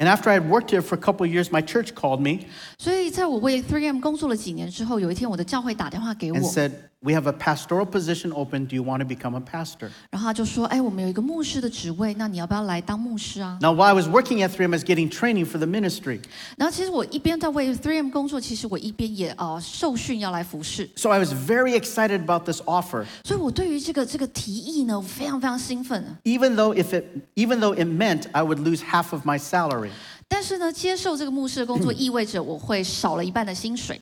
[0.00, 2.46] And after I had worked here for a couple of years, my church called me
[2.78, 6.70] 所以在我为 3M 工作了几年之后，有一天我的教会打电话给 and 我， said,
[7.02, 8.66] We have a pastoral position open.
[8.66, 9.90] Do you want to become a pastor?
[10.10, 16.20] 然后他就说：“哎，我们有一个牧师的职位，那你要不要来当牧师啊 Now, while I was working at 3M, I was getting training for the ministry.？”
[16.56, 26.18] 然后其实我一边在为 3M 工作，其实我一边也呃受训要来服侍， So I was very excited about this offer, 所以我对于这个这个提议呢，我非常非常兴奋。
[26.24, 27.04] even though if it
[27.36, 29.90] even though it meant I would lose half of my salary.
[30.26, 34.00] 但是呢，接受这个牧师的工作意味着我会少了一半的薪水，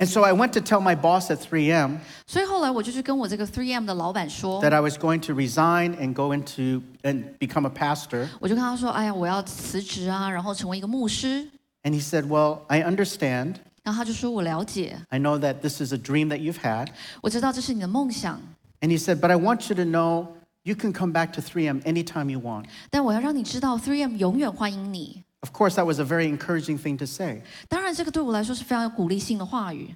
[0.00, 4.80] And so I went to tell my boss at 3M 所以后来我就去跟我这个 3M 的老板说， that I
[4.80, 8.28] was going to resign and go into and become a pastor.
[8.38, 11.48] 我就跟他说：“哎呀，我要辞职啊，然后成为一个牧师。
[11.82, 13.54] And he said, "Well, I understand.
[13.80, 16.88] ”然后他就说：“我了解， I know that this is a dream that you've had."
[17.22, 18.38] 我知道这是你的梦想，
[18.82, 20.26] And he said, "But I want you to know
[20.64, 25.22] you can come back to 3M anytime you want." 但我要让你知道，3M 永远欢迎你。
[25.40, 27.42] Of course, that was a very encouraging thing to say.
[27.68, 29.94] 当然，这个对我来说是非常有鼓励性的话语。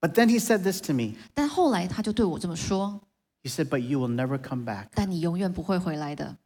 [0.00, 1.14] But then he said this to me.
[1.34, 3.00] 但后来他就对我这么说
[3.42, 6.36] He said, "But you will never come back." 但你永远不会回来的。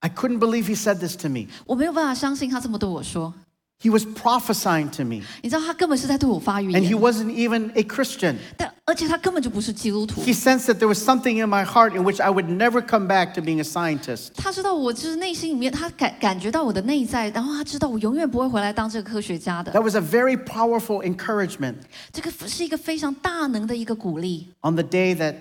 [0.00, 1.46] I couldn't believe he said this to me.
[1.66, 3.34] 我没有办法相信他这么对我说。
[3.80, 8.36] He was prophesying to me, 你知道，他根本是在对我发预 and he 言， wasn't even a Christian.
[8.56, 13.06] 但而且他根本就不是基督徒 He。sensed that there was something in my heart in which I would never come
[13.06, 14.30] back to being a scientist.
[14.34, 19.70] 他知道我就是内心里面，他感感觉到我的内在，然后他知道我永远不会回来当这个科学家的。
[19.72, 21.74] That was a very powerful encouragement
[22.12, 24.48] 这个是一个非常大能的一个鼓励。
[24.62, 25.34] on the day that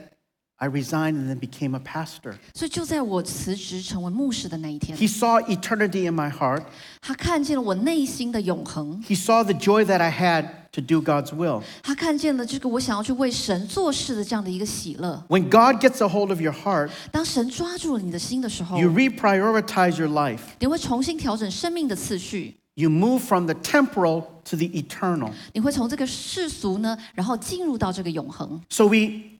[0.59, 2.35] I resigned and then became a pastor.
[2.53, 6.63] 所以就在我辞职成为牧师的那一天， He saw eternity in my heart.
[7.01, 11.61] 他看见了我内心的永恒， He saw the joy that I had to do God's will.
[11.83, 15.21] 他看见了这个我想要去为神做事的这样的一个喜乐。
[15.27, 20.39] When God gets a hold of your heart, 当神抓住了你的心的时候， you reprioritize your life.
[20.59, 25.31] 你会重新调整生命的次序， You move from the temporal to the eternal.
[25.51, 28.61] 你会从这个世俗呢，然后进入到这个永恒。
[28.69, 29.35] So we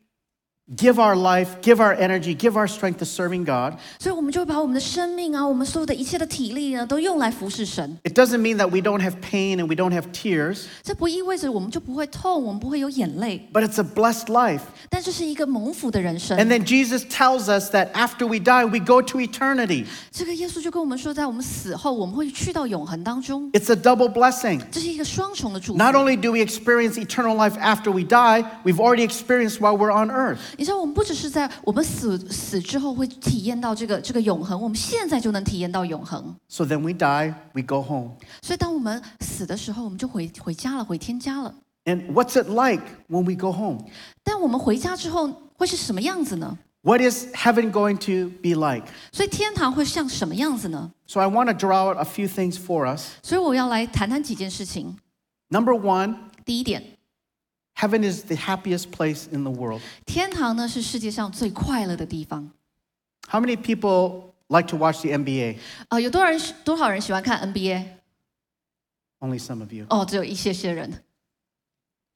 [0.76, 3.78] give our life, give our energy, give our strength to serving God.
[4.00, 8.00] 所以，我们就会把我们的生命啊，我们所有的一切的体力呢，都用来服侍神。
[8.04, 13.64] It doesn't mean that we don't have pain and we don't have tears, 这不意味着我们就不会痛，我们不会有眼泪， but
[13.64, 14.62] it's a blessed life.
[14.90, 16.36] 但这是一个蒙福的人生。
[16.40, 19.86] And then Jesus tells us that after we die, we go to eternity.
[20.12, 24.64] 这个耶稣就跟我们说，在我们死后，我们会去到永恒当中， It's a double blessing.
[24.72, 25.78] 这是一个双重的祝福。
[25.78, 29.94] Not only do we experience eternal life after we die, we've already experienced while we're
[29.94, 30.40] on earth.
[30.60, 36.36] 你知道，我们不只是在我们死死之后会体验到这个这个永恒，我们现在就能体验到永恒。
[36.48, 38.12] So then we die, we go home.
[38.42, 41.54] 所以，当我们死的时候，我们就回回家了，回天家了。
[41.86, 43.86] And what's it like when we go home?
[44.24, 46.58] 但我们回家之后会是什么样子呢？
[46.82, 48.88] What is heaven going to be like?
[49.12, 50.92] 所以天堂会像什么样子呢？
[51.08, 53.08] So I want to draw out a few things for us.
[53.24, 54.98] 所以我要来谈谈几件事情。
[55.50, 56.84] Number one, 第一点，
[57.80, 59.82] heaven is the happiest place in the world.
[60.06, 62.52] 天堂呢是世界上最快乐的地方。
[63.28, 65.58] How many people like to watch the NBA?
[65.90, 67.86] 啊、有多少人多少人喜欢看 NBA？
[69.20, 69.86] Only some of you.
[69.90, 71.04] 哦，只有一些些人。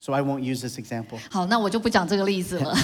[0.00, 1.18] So I won't use this example.
[1.30, 2.74] 好，那我就不讲这个例子了。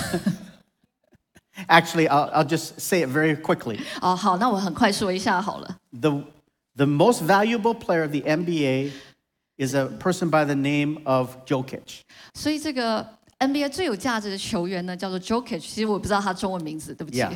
[1.68, 3.80] Actually, I'll, I'll just say it very quickly.
[4.02, 5.78] 哦，好，那我很快说一下好了。
[5.98, 6.24] The,
[6.76, 8.90] the most valuable player of the NBA
[9.60, 12.00] is a person by the name of Jokic.
[12.34, 13.06] 所以这个
[13.38, 15.60] NBA 最有价值的球员呢，叫做 Jokic。
[15.60, 17.18] 其实我不知道他中文名字，对不起。
[17.18, 17.32] Yeah.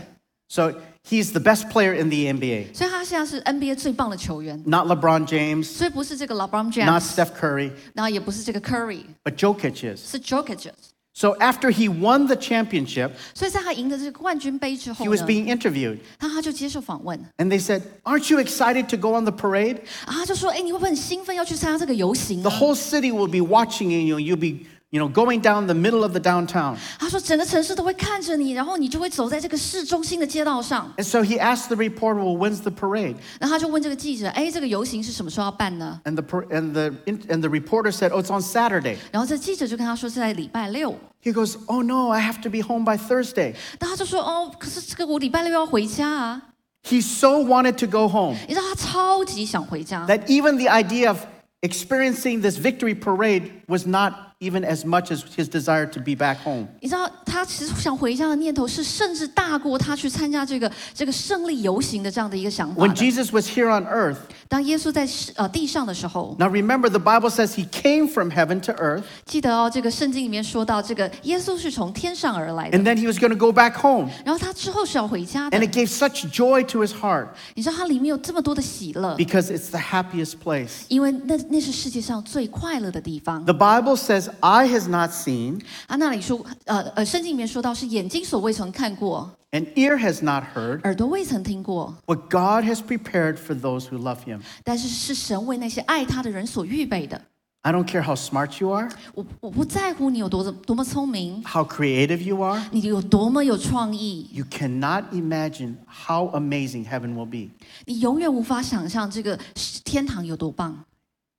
[0.49, 0.73] So
[1.09, 2.75] he's the best player in the NBA.
[2.75, 9.37] 所以他现在是 NBA 最棒的球员， Not LeBron James, 所以不是这个 LeBron not James， Steph Curry, 然后也不是这个 Curry， but
[9.37, 10.11] Jokic is.
[10.11, 10.71] 是 Jokic。
[11.15, 15.99] So after he won the championship, 所以在他赢得这个冠军杯之后 he was 呢， being interviewed.
[16.19, 19.79] 他他就接受访问， And they said, Aren't you excited to go on the parade?
[20.07, 24.19] 啊，他就说：“哎，你会不会很兴奋要去参加这个游行 The 呢 whole city will be watching you.
[24.19, 26.77] You'll be, you know, going down the middle of the downtown.
[26.99, 30.93] 他说：“整个城市都会看着你，然后你就会走在这个市中心的街道上。
[30.97, 33.15] And so he asked the reporter, Well, when's the parade?
[33.31, 40.97] ”然后他就问这个记者：“哎，这个游行是什么时候要办呢 And the, per- and the, and the reporter said, Oh, it's on Saturday.？” 然后这记者就跟他说是在礼拜六。
[41.23, 43.55] He goes, Oh, no, I have to be home by Thursday.
[43.79, 46.43] 然后他就说：“哦，可是这个我礼拜六要回家啊。
[46.83, 51.19] He so wanted to go home ”你知道他超级想回家， that even the idea of
[51.61, 56.39] experiencing this victory parade was not even as much as his desire to be back
[56.43, 56.67] home.
[56.81, 62.95] 你知道他其实想回家的念头是甚至大过他去参加这个这个胜利游行的这样的一个想法 When 的。
[62.95, 68.72] Jesus was here on earth, 当耶稣在世呃地上的时候，now remember the Bible says he came from heaven to
[68.74, 74.10] earth 记得哦，这个圣经里面说到，这个耶稣是从天上而来的 and，then he was going to go back home.
[74.26, 75.66] 然后他之后是要回家的 And。
[75.66, 80.86] it gave such joy to his heart 你知道它里面有这么多的喜乐，because it's the happiest place.
[80.88, 83.46] 因为那那是世界上最快乐的地方。
[83.46, 92.65] The Bible says says, Eye has not seen, 啊，那里说，呃呃，圣经里面说到是眼睛所未曾看过，and ear has not heard, 耳朵未曾听过， what God
[92.65, 94.41] has prepared for those who love him.
[94.63, 97.21] 但是是神为那些爱他的人所预备的。
[97.63, 105.05] I don't care how smart you are, 我我不在乎你有多多么聪明， how creative you are, 你有多么有创意， you cannot
[105.13, 107.51] imagine how amazing heaven will be.
[107.85, 109.39] 你永远无法想象这个
[109.85, 110.85] 天堂有多棒。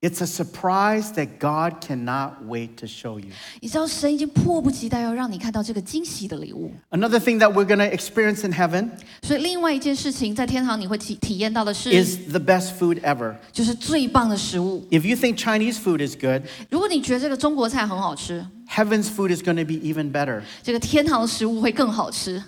[0.03, 3.27] It's a surprise that God cannot wait to show you.
[3.59, 6.71] 你知道，神已经迫不及待要让你看到这个惊喜的礼物。
[6.89, 8.89] Another thing that we're going to experience in heaven
[9.21, 13.35] 所以，另外一件事情，在天堂你会体体验到的是， is the best food ever.
[13.51, 14.83] 就是最棒的食物。
[14.89, 20.11] If you think Chinese food is good, 如果你觉得这个中国菜很好吃， heaven's food is going to be even
[20.11, 20.41] better.
[20.63, 22.43] 这个天堂的食物会更好吃。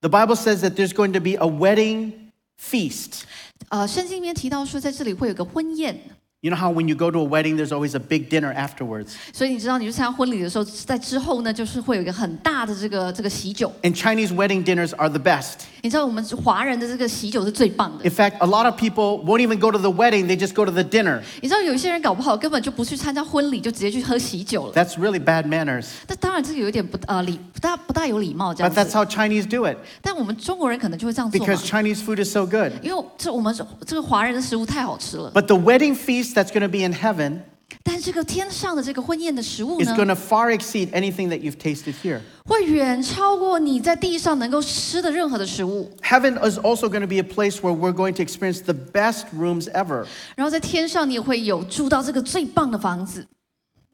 [0.00, 3.20] The Bible says that there's going to be a wedding feast.
[3.68, 5.96] 呃，圣经里面提到说，在这里会有个婚宴，
[6.44, 9.12] You know how when you go to a wedding, there's always a big dinner afterwards.
[9.32, 13.72] 所以你知道，你去参加婚礼的时候，在之后呢，就是会有一个很大的这个这个喜酒。
[13.82, 15.60] And Chinese wedding dinners are the best.
[15.80, 18.04] 你知道，我们华人的这个喜酒是最棒的。
[18.04, 20.66] In fact, a lot of people won't even go to the wedding, they just go
[20.66, 21.22] to the dinner.
[21.40, 24.74] 你知道，有一些人搞不好根本就不去参加婚礼，就直接去喝喜酒了。
[24.74, 25.86] That's really bad manners.
[26.06, 28.98] 但当然，这个有一点不呃礼不大不大有礼貌这样 But that's 子。
[28.98, 32.72] how Chinese do it 但我们中国人可能就会这样做嘛 because，Chinese food is so good.
[32.82, 33.54] 因为这我们
[33.86, 35.32] 这个华人的食物太好吃了。
[35.32, 37.40] But the wedding feast that's going to be in heaven
[37.82, 42.20] 但这个天上的这个婚宴的食物 is 呢， going to far exceed anything that you've tasted here.
[42.44, 45.90] 会远超过你在地上能够吃的任何的食物。
[46.02, 49.24] Heaven is also going to be a place where we're going to experience the best
[49.34, 50.06] rooms ever.
[50.36, 53.26] 然后在天上，你也会有住到这个最棒的房子。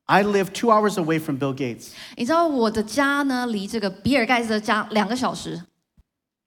[0.07, 5.61] I live two hours away from Bill Gates, 你知道我的家呢，离这个比尔盖茨的家两个小时。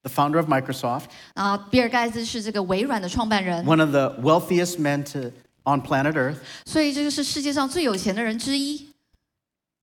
[0.04, 5.32] the founder of Microsoft, 啊，比尔盖茨是这个微软的创办人， one of the wealthiest men to,
[5.69, 6.37] on planet Earth.
[6.65, 8.88] 所以这个是世界上最有钱的人之一。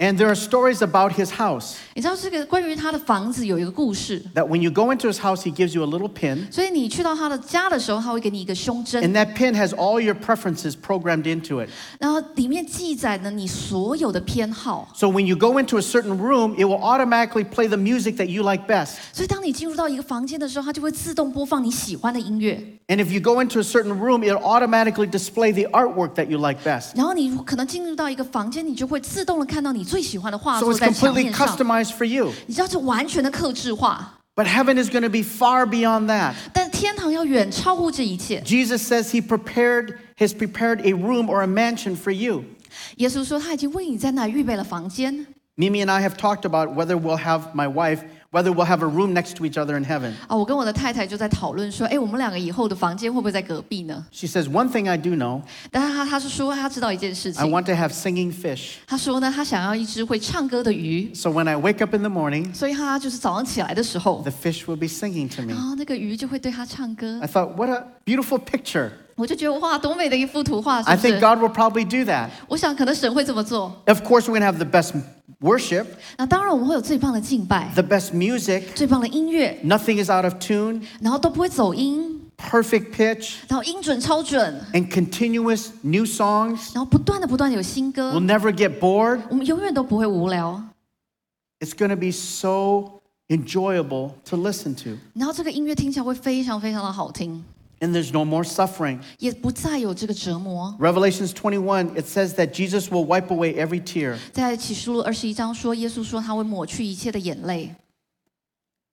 [0.02, 5.42] And there are stories about his house 你知道这个关于他的房子有一个故事， that when you go into his house,
[5.42, 11.24] he gives you a little pin, 所以你去到他的家的时候，他会给你一个胸针， and that pin has all your preferences programmed
[11.24, 11.68] into it.
[11.98, 14.88] 然后里面记载了你所有的偏好。
[14.94, 18.28] So when you go into a certain room, it will automatically play the music that
[18.28, 18.94] you like best.
[19.12, 22.78] 所以当你进入到一个房间的时候，它就会自动播放你喜欢的音乐。
[22.88, 26.38] And if you go into a certain room, it'll automatically display the artwork that you
[26.38, 26.96] like best.
[26.96, 31.46] 然后你可能进入到一个房间，你就会自动的看到你 最喜欢的画 So 作 it's 在墙 completely 面上。
[31.46, 32.32] customized for you.
[32.46, 36.34] 你知道这完全的克制化， But heaven is going to be far beyond that.
[36.52, 38.40] 但天堂要远超乎这一切。
[38.42, 42.44] Jesus says he prepared has prepared a room or a mansion for you.
[42.96, 48.00] 耶稣说他已经为你在那预备了房间 Mimi and I have talked about whether we'll have my wife,
[48.34, 50.12] whether we'll have a room next to each other in heaven.
[50.28, 50.36] 啊！
[50.36, 54.04] 我跟我的太太就在讨论说，哎，我们两个以后的房间会不会在隔壁呢？
[54.12, 58.74] She says, One thing I do know, 但是他他是说他知道一件事 I 情， want to have singing fish.
[58.86, 65.28] 他说呢，他想要一只会唱歌的鱼， So when I wake up in the morning, 所以他就是早上起来的时候， the fish will be singing
[65.36, 65.48] to me.
[65.48, 68.90] 然后那个鱼就会对他唱歌 I。thought, what a beautiful picture.
[69.14, 71.20] 我就觉得哇，多美的一幅图画，是 I 不 think 是？
[71.20, 72.28] God will probably do that.
[72.48, 73.76] 我想可能神会这么做。
[73.86, 74.92] Of course, we're going to have the best
[75.44, 75.86] worship,
[76.18, 78.64] 那当然我们会有最棒的敬拜， the best music.
[78.74, 86.74] 最棒的音乐， Nothing is out of tune, 然后都不会走音， perfect pitch, 然后音准超准， and continuous new songs.
[86.74, 89.20] 然后不断的不断的有新歌 We'll，never get bored.
[89.30, 90.62] 我们永远都不会无聊。
[91.60, 94.98] It's going to be so enjoyable to listen to.
[95.14, 97.44] 然后这个音乐听起来会非常非常的好听，
[97.80, 99.00] And there's no more suffering.
[99.18, 100.76] 也不再有这个折磨。
[100.78, 104.18] Revelations 21, it says that Jesus will wipe away every tear.
[104.32, 107.74] 在启示录二十一章说，耶稣说他会抹去一切的眼泪。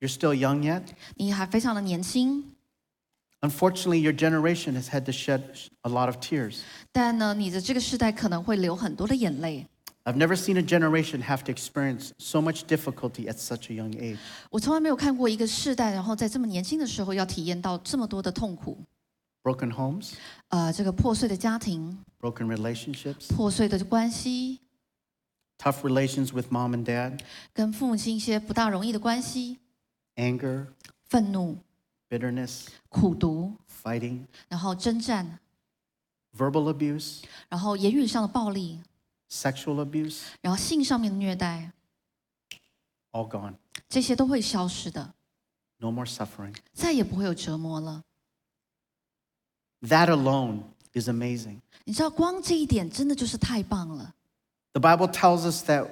[0.00, 0.84] You're still young yet?
[1.16, 2.44] 你还非常的年轻，
[3.40, 5.42] Unfortunately, your generation has had to shed
[5.82, 6.60] a lot of tears.
[6.90, 9.66] 但呢，你的这个时代可能会流很多的眼泪。
[10.04, 13.94] I've never seen a generation have to experience so much difficulty at such a young
[13.98, 14.18] age.
[14.50, 18.78] 我从来没有看过一个世代，然后在这么年轻的时候要体验到这么多的痛苦。
[19.42, 20.12] Broken homes,
[20.48, 24.60] 呃，这个破碎的家庭、 broken relationships, 破碎的关系，
[25.58, 27.20] tough relations with mom and dad,
[27.52, 29.58] 跟父母亲一些不大容易的关系，
[30.16, 30.66] anger,
[31.04, 31.58] 愤怒、
[32.10, 35.38] bitterness, 苦毒， fighting, 然后征战，
[36.36, 38.80] verbal abuse, 然后言语上的暴力，
[39.32, 41.72] sexual abuse, 然后性上面的虐待，
[43.12, 43.54] all gone.
[43.88, 45.14] 这些都会消失的，
[45.78, 46.54] No more suffering.
[46.72, 48.02] 再也不会有折磨了。
[49.82, 50.62] That alone
[50.92, 51.60] is amazing.
[51.84, 54.14] 你知道，光这一点真的就是太棒了。
[54.72, 55.86] The Bible tells us that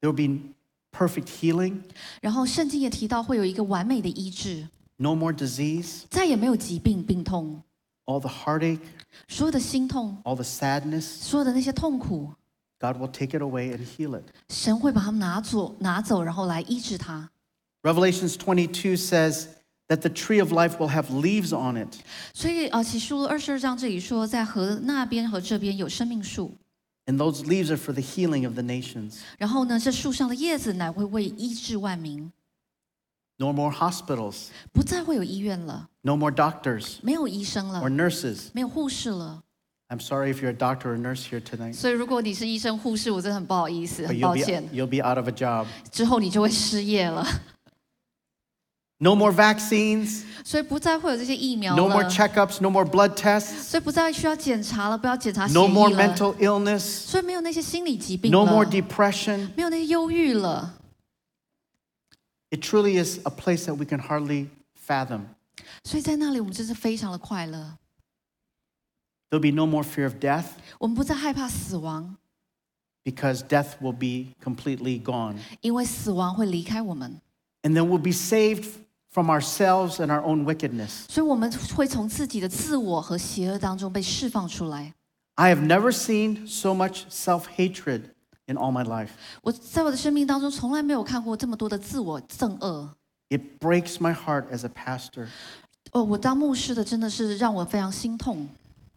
[0.00, 0.54] there will be
[0.90, 1.82] perfect healing,
[2.20, 7.62] 然后圣经也提到会有一个完美的医治， no more disease, 再也没有疾病病痛，
[8.04, 8.80] all the heartache,
[9.28, 12.30] 所有的心痛， all the sadness, 所有的那些痛苦，
[12.80, 14.24] God will take it away and heal it.
[14.48, 17.30] 神会把它们拿走，拿走，然后来医治它。
[17.82, 19.46] Revelations 22 says
[19.88, 21.96] that the tree of life will have leaves on it.
[22.34, 26.56] 所以呃，启示录二十二章这里说，在河那边和这边有生命树，
[27.06, 29.18] And those leaves are for the healing of the nations.
[29.38, 32.30] 然后呢，这树上的叶子乃会为医治万民，
[33.38, 38.50] No more hospitals, 不再会有医院了， no more doctors 没有医生 or 了， nurses.
[38.52, 39.42] 没有护士了。
[39.88, 44.34] I'm sorry if you're a doctor or nurse here tonight, 所以如果你是医生、护士，我真的很不好意思， but 很 you'll 抱
[44.34, 45.66] be, 歉， you'll be out of a job.
[45.90, 47.26] 之后你就会失业了。
[48.98, 55.90] No more vaccines, 所以不再会有这些疫苗 no more 了， checkups, no more blood tests, 所以不再需要检查了，不要检查血 no more
[55.90, 59.50] 液了， mental illness, 所以没有那些心理疾病 no more 了， depression.
[59.56, 60.74] 没有那些忧郁了。
[62.50, 64.46] It truly is a place that we can hardly
[64.86, 65.22] fathom.
[65.84, 67.76] 所以在那里，我们真是非常的快乐。
[69.30, 70.44] There'll be no more fear of death
[70.78, 72.16] 我们不再害怕死亡，
[73.02, 75.36] because death will be completely gone.
[75.60, 77.20] 因为死亡会离开我们，
[77.62, 78.66] And then we'll be saved
[79.08, 81.06] from ourselves and our own wickedness.
[81.08, 84.94] 所以我们会从自己的自我和邪恶当中被释放出来。
[85.36, 88.10] I have never seen so much self hatred
[88.46, 89.10] in all my life.
[89.40, 92.94] 我在我的生命当中从来没有看过这么多的自我憎恶。
[93.30, 95.28] It breaks my heart as a pastor
[95.92, 98.46] 哦，我当牧师的真的是让我非常心痛，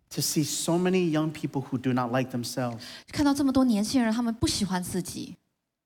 [0.09, 2.79] to see so many young people who do not like themselves.
[3.11, 5.35] 看到这么多年轻人，他们不喜欢自己，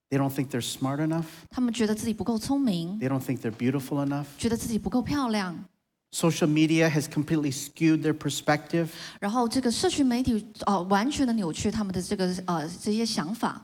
[0.09, 1.25] They don't think they're smart enough.
[1.49, 4.25] 他们觉得自己不够聪明， They don't think they're beautiful enough.
[4.37, 5.65] 觉得自己不够漂亮。
[6.11, 8.87] Social media has completely skewed their perspective.
[9.19, 13.63] 然后这个社群媒体哦、完全的扭曲他们的这个呃这些想法，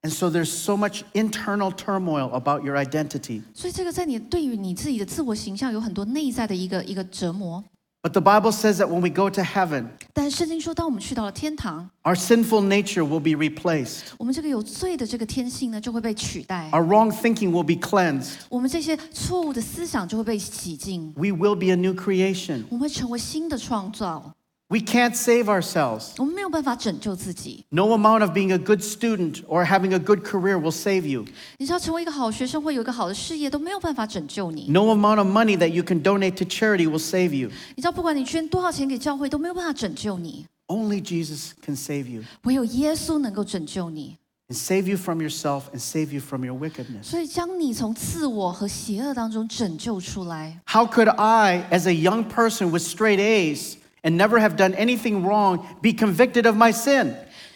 [0.00, 3.42] And so there's so much internal turmoil about your identity.
[3.54, 7.62] 所以这个在你对于你自己的自我形象有很多内在的一个一个折磨。
[8.02, 13.18] But the Bible says that when we go to heaven, 但圣经说，当我们去到了天堂， our sinful nature will
[13.18, 14.00] be replaced.
[14.18, 18.40] 我们这个有罪的这个天性呢就会被取代， Our wrong thinking will be cleansed.
[18.50, 22.64] 我们这些错误的思想就会被洗净， We will be a new creation.
[22.68, 24.34] 我们会成为新的创造。
[24.70, 26.14] We can't save ourselves.
[26.16, 27.64] 我们没有办法拯救自己。
[27.68, 31.26] No amount of being a good student or having a good career will save you.
[31.58, 34.66] 你知道，成为一个好学生或有一个好的事业都没有办法拯救你。
[34.70, 37.50] No amount of money that you can donate to charity will save you.
[37.76, 40.46] 你知道，不管你捐多少钱给教会，都没有办法拯救你。
[40.66, 44.16] Only Jesus can save you 唯有耶稣能够拯救你，
[44.48, 47.02] and save you from yourself and save you from your wickedness.
[47.02, 50.58] 所以将你从自我和邪恶当中拯救出来。
[50.66, 55.22] How could I, as a young person with straight A's and never have done anything
[55.22, 57.14] wrong, be convicted of my sin?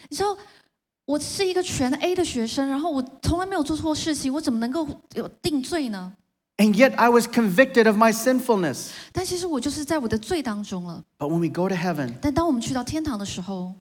[0.09, 0.37] 你知道，
[1.05, 6.13] 我是一个全 A 的学生，然后我从来没有做错事情，我怎么能够有定罪呢？
[6.57, 8.89] And yet I was convicted of my sinfulness.
[9.13, 11.05] 但其实我就是在我的罪当中了。
[11.19, 13.75] But when we go to heaven, 但当我们去到天堂的时候，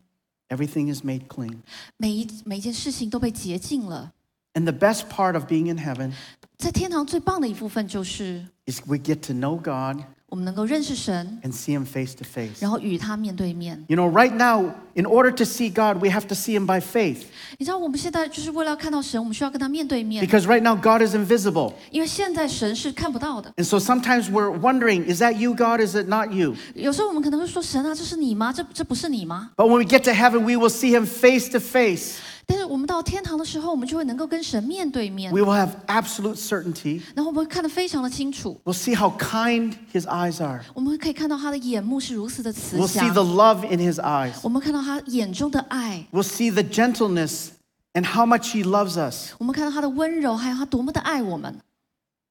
[0.49, 1.57] everything is made clean.
[1.97, 4.11] 每一每一件事情都被洁净了。
[4.53, 6.13] And the best part of being in heaven
[6.57, 12.59] 在天堂最棒的一部分就是， is we get to know God 我们能够认识神， and see Him face to face.
[12.59, 13.82] 然后与他面对面。
[13.88, 16.82] You know, right now, in order to see God, we have to see Him by
[16.82, 17.19] faith.
[17.57, 21.71] 你知道，我们现在就是为了要看到神，我们需要跟他面对面， Because right now, God is invisible.
[21.91, 23.53] 因为现在神是看不到的。
[23.55, 25.80] And so sometimes we're wondering, is that you, God?
[25.80, 26.55] Is it not you?
[26.75, 28.51] 有时候我们可能会说：“神啊，这是你吗？
[28.51, 32.17] 这这不是你吗 But when we get to heaven, we will see Him face to face.？”
[32.51, 37.01] 但是我们到天堂的时候，我们就会能够跟神面对面， We will have absolute certainty.
[37.15, 38.59] 然后我们会看得非常的清楚。
[38.63, 40.63] We'll see how kind His eyes are.
[40.73, 44.34] 我们可以看到他的眼目是如此的慈 We'll see 祥 the，love in His eyes.
[44.43, 47.49] 我们看到他眼中的爱， We'll see the gentleness
[47.93, 49.34] and how much He loves us.
[49.38, 51.59] 我们看到他的温柔，还有他多么的爱我们，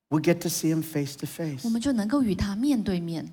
[0.09, 1.61] We'll get to see Him face to face.
[1.65, 3.33] 我们就能够与他面对面。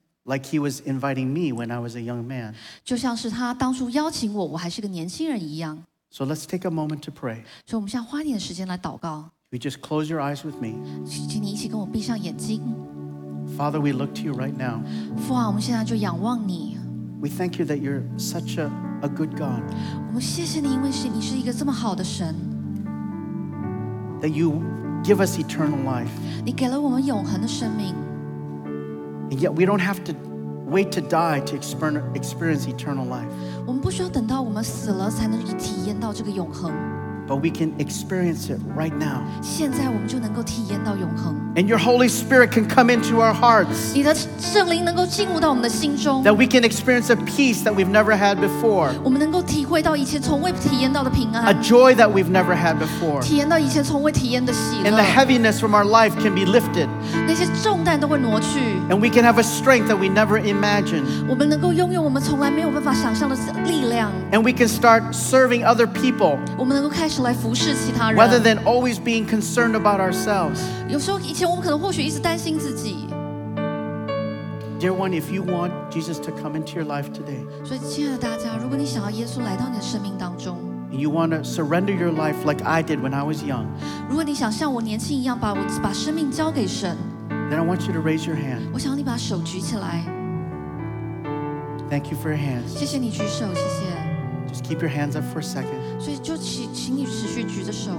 [0.24, 2.54] like He was inviting me when I was a young man.
[2.84, 5.78] 就像是他当初邀请我，我还是个年轻人一样。
[6.10, 7.42] So let's take a moment to pray.
[7.66, 10.74] 所以，我们现在花一点时间来祷告， You just close your eyes with me.
[11.06, 12.62] 请你一起跟我闭上眼睛。
[13.56, 14.80] Father, we look to you right now.
[15.16, 16.76] 父啊，我们现在就仰望你，
[17.20, 18.70] We thank you that you're such a,
[19.02, 19.62] a good God,
[20.08, 22.34] 我们谢谢你，因为是你是一个这么好的神，
[24.20, 24.62] that you
[25.04, 26.08] give us eternal life.
[26.44, 27.94] 你给了我们永恒的生命，
[29.30, 30.14] And yet we don't have to
[30.66, 33.28] wait to die to exper- experience eternal life,
[33.66, 36.72] 我们不需要等到我们死了才能体验到这个永恒，
[37.30, 39.22] but we can experience it right now.
[39.42, 41.34] 现在我们就能够体验到永恒。
[41.56, 47.16] And your Holy Spirit can come into our hearts, 你的圣灵能够进入到我们的心中， that we can experience a
[47.16, 53.22] peace that we've never had before, 我们能够体会到以前从未体验到的平 a 安， joy that we've never had before.
[53.22, 56.88] 体验到以前从未体验的喜 And 乐 the，heaviness from our life can be lifted,
[57.26, 61.04] 那些重担都会挪去， and we can have a strength that we never imagined.
[61.26, 63.34] 我们能够拥有我们从来没有办法想象的
[63.64, 68.42] 力量， And we can start serving other people 我们能够开始 来服侍其他 rather 人。
[68.42, 70.60] than always being concerned about ourselves.
[70.88, 73.06] 有时候以前我们可能或许一直担心自己，
[74.78, 80.58] Dear one, if you want Jesus to come into your life today, 所以亲爱的大家，如果你想要耶稣来到你的生命当中，
[80.92, 83.66] and you want to surrender your life like I did when I was young,
[84.08, 86.96] 如果你想像我年轻一样把我把生命交给神，
[87.50, 88.68] then I want you to raise your hand.
[88.72, 90.04] 我想要你把手举起来，
[91.88, 92.68] Thank you for your hands.
[92.68, 93.89] 谢谢你举手，谢谢。
[94.50, 95.80] Just keep your hands up for a second.
[95.98, 97.92] 所以就请请你持续举着手，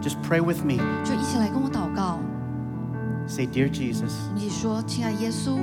[0.00, 0.76] Just pray with me.
[1.04, 2.18] 就一起来跟我祷告。
[3.26, 5.58] Say, Dear Jesus, 我们一起说：“亲爱的耶稣，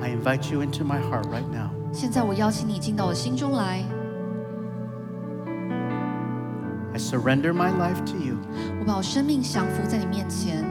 [0.00, 1.70] I invite you into my heart right now.
[1.92, 3.84] 现在我邀请你进到我心中来，
[6.92, 8.36] I surrender my life to you.
[8.80, 10.64] 我把我生命降服在你面前，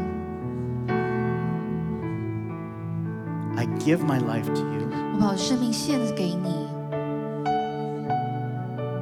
[3.56, 6.68] I give my life to you 我 把我生命献给你，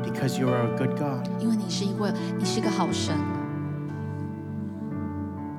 [0.03, 1.27] because you are a good God.
[1.39, 3.15] 因为你是一位，你是个好神。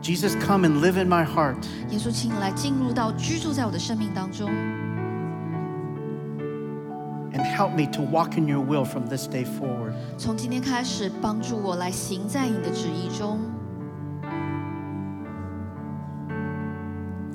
[0.03, 1.57] Jesus, come and live in my heart.
[1.90, 4.51] 耶稣，请你来进入到居住在我的生命当中，
[7.32, 9.95] and help me to walk in your will from this day forward.
[10.18, 13.38] 从今天开始帮助我来行在你的旨意中。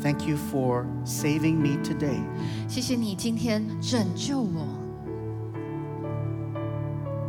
[0.03, 2.21] Thank you for saving me today.
[2.67, 4.65] 谢谢你今天拯救我，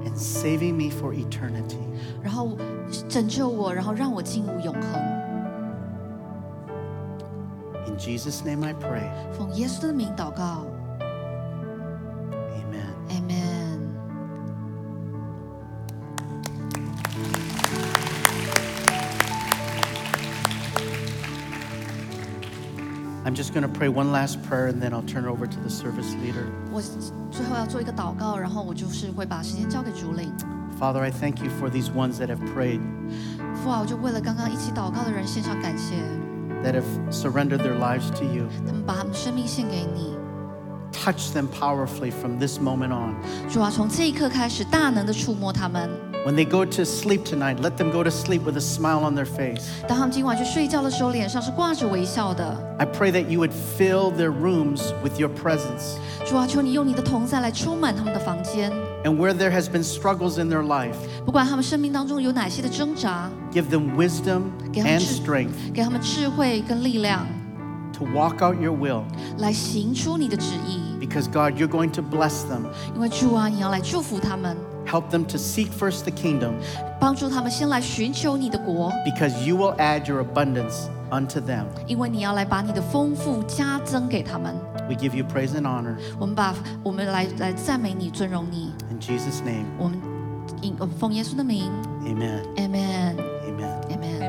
[0.05, 1.81] and saving me for eternity.
[2.23, 2.57] 然后
[3.09, 5.21] 拯救我，然后让我进入永恒。
[7.89, 9.11] In Jesus' name I pray.
[9.33, 10.65] 奉耶稣的名祷告
[23.25, 25.61] I'm just going to pray one last prayer and then I'll turn it over to
[25.61, 26.47] the service leader.
[26.73, 26.81] 我
[27.31, 30.33] 最后要做一个祷告，然后我就是会把时间交给主领。
[30.79, 32.81] Father, I thank you for these ones that have prayed,
[33.63, 35.97] 父啊，我就为了刚刚一起祷告的人献上感谢，
[36.65, 38.47] that have surrendered their lives to you.
[38.67, 40.17] 他们把他们的生命献给你。
[40.91, 43.15] Touch them powerfully from this moment on.
[43.51, 45.91] 主啊，从这一刻开始，大能的触摸他们。
[46.27, 49.15] When they go to sleep tonight, let them go to sleep with a smile on
[49.15, 49.63] their face.
[49.89, 52.57] 当他们今晚去睡觉的时候，脸上是挂着微笑的。
[52.79, 55.97] I pray that you would fill their rooms with your presence.
[56.27, 58.71] 主啊，求你用你的同在来充满他们的房间。
[59.03, 64.43] And where there has been struggles in their life, 不管他们生命当中有哪些的挣扎， give them wisdom
[64.75, 67.27] Give them and ch- strength 给他们智慧跟力量，
[67.95, 69.05] to walk out your will.
[69.39, 70.83] 来行出你的旨意。
[71.01, 72.67] Because God, you're going to bless them.
[72.95, 74.55] 因为主啊，你要来祝福他们，
[74.87, 76.55] Help them to seek first the kingdom
[76.99, 81.65] 帮助他们先来寻求你的国， because you will add your abundance unto them.
[81.87, 84.55] 因为你要来把你的丰富加增给他们。
[84.89, 88.73] We give you praise and honor 我们把我们来来赞美你、尊荣你。
[88.91, 89.65] in Jesus' name.
[89.79, 89.99] 我们
[90.61, 91.71] 因呃奉耶稣的名
[92.05, 92.43] Amen.
[92.57, 93.24] ，Amen。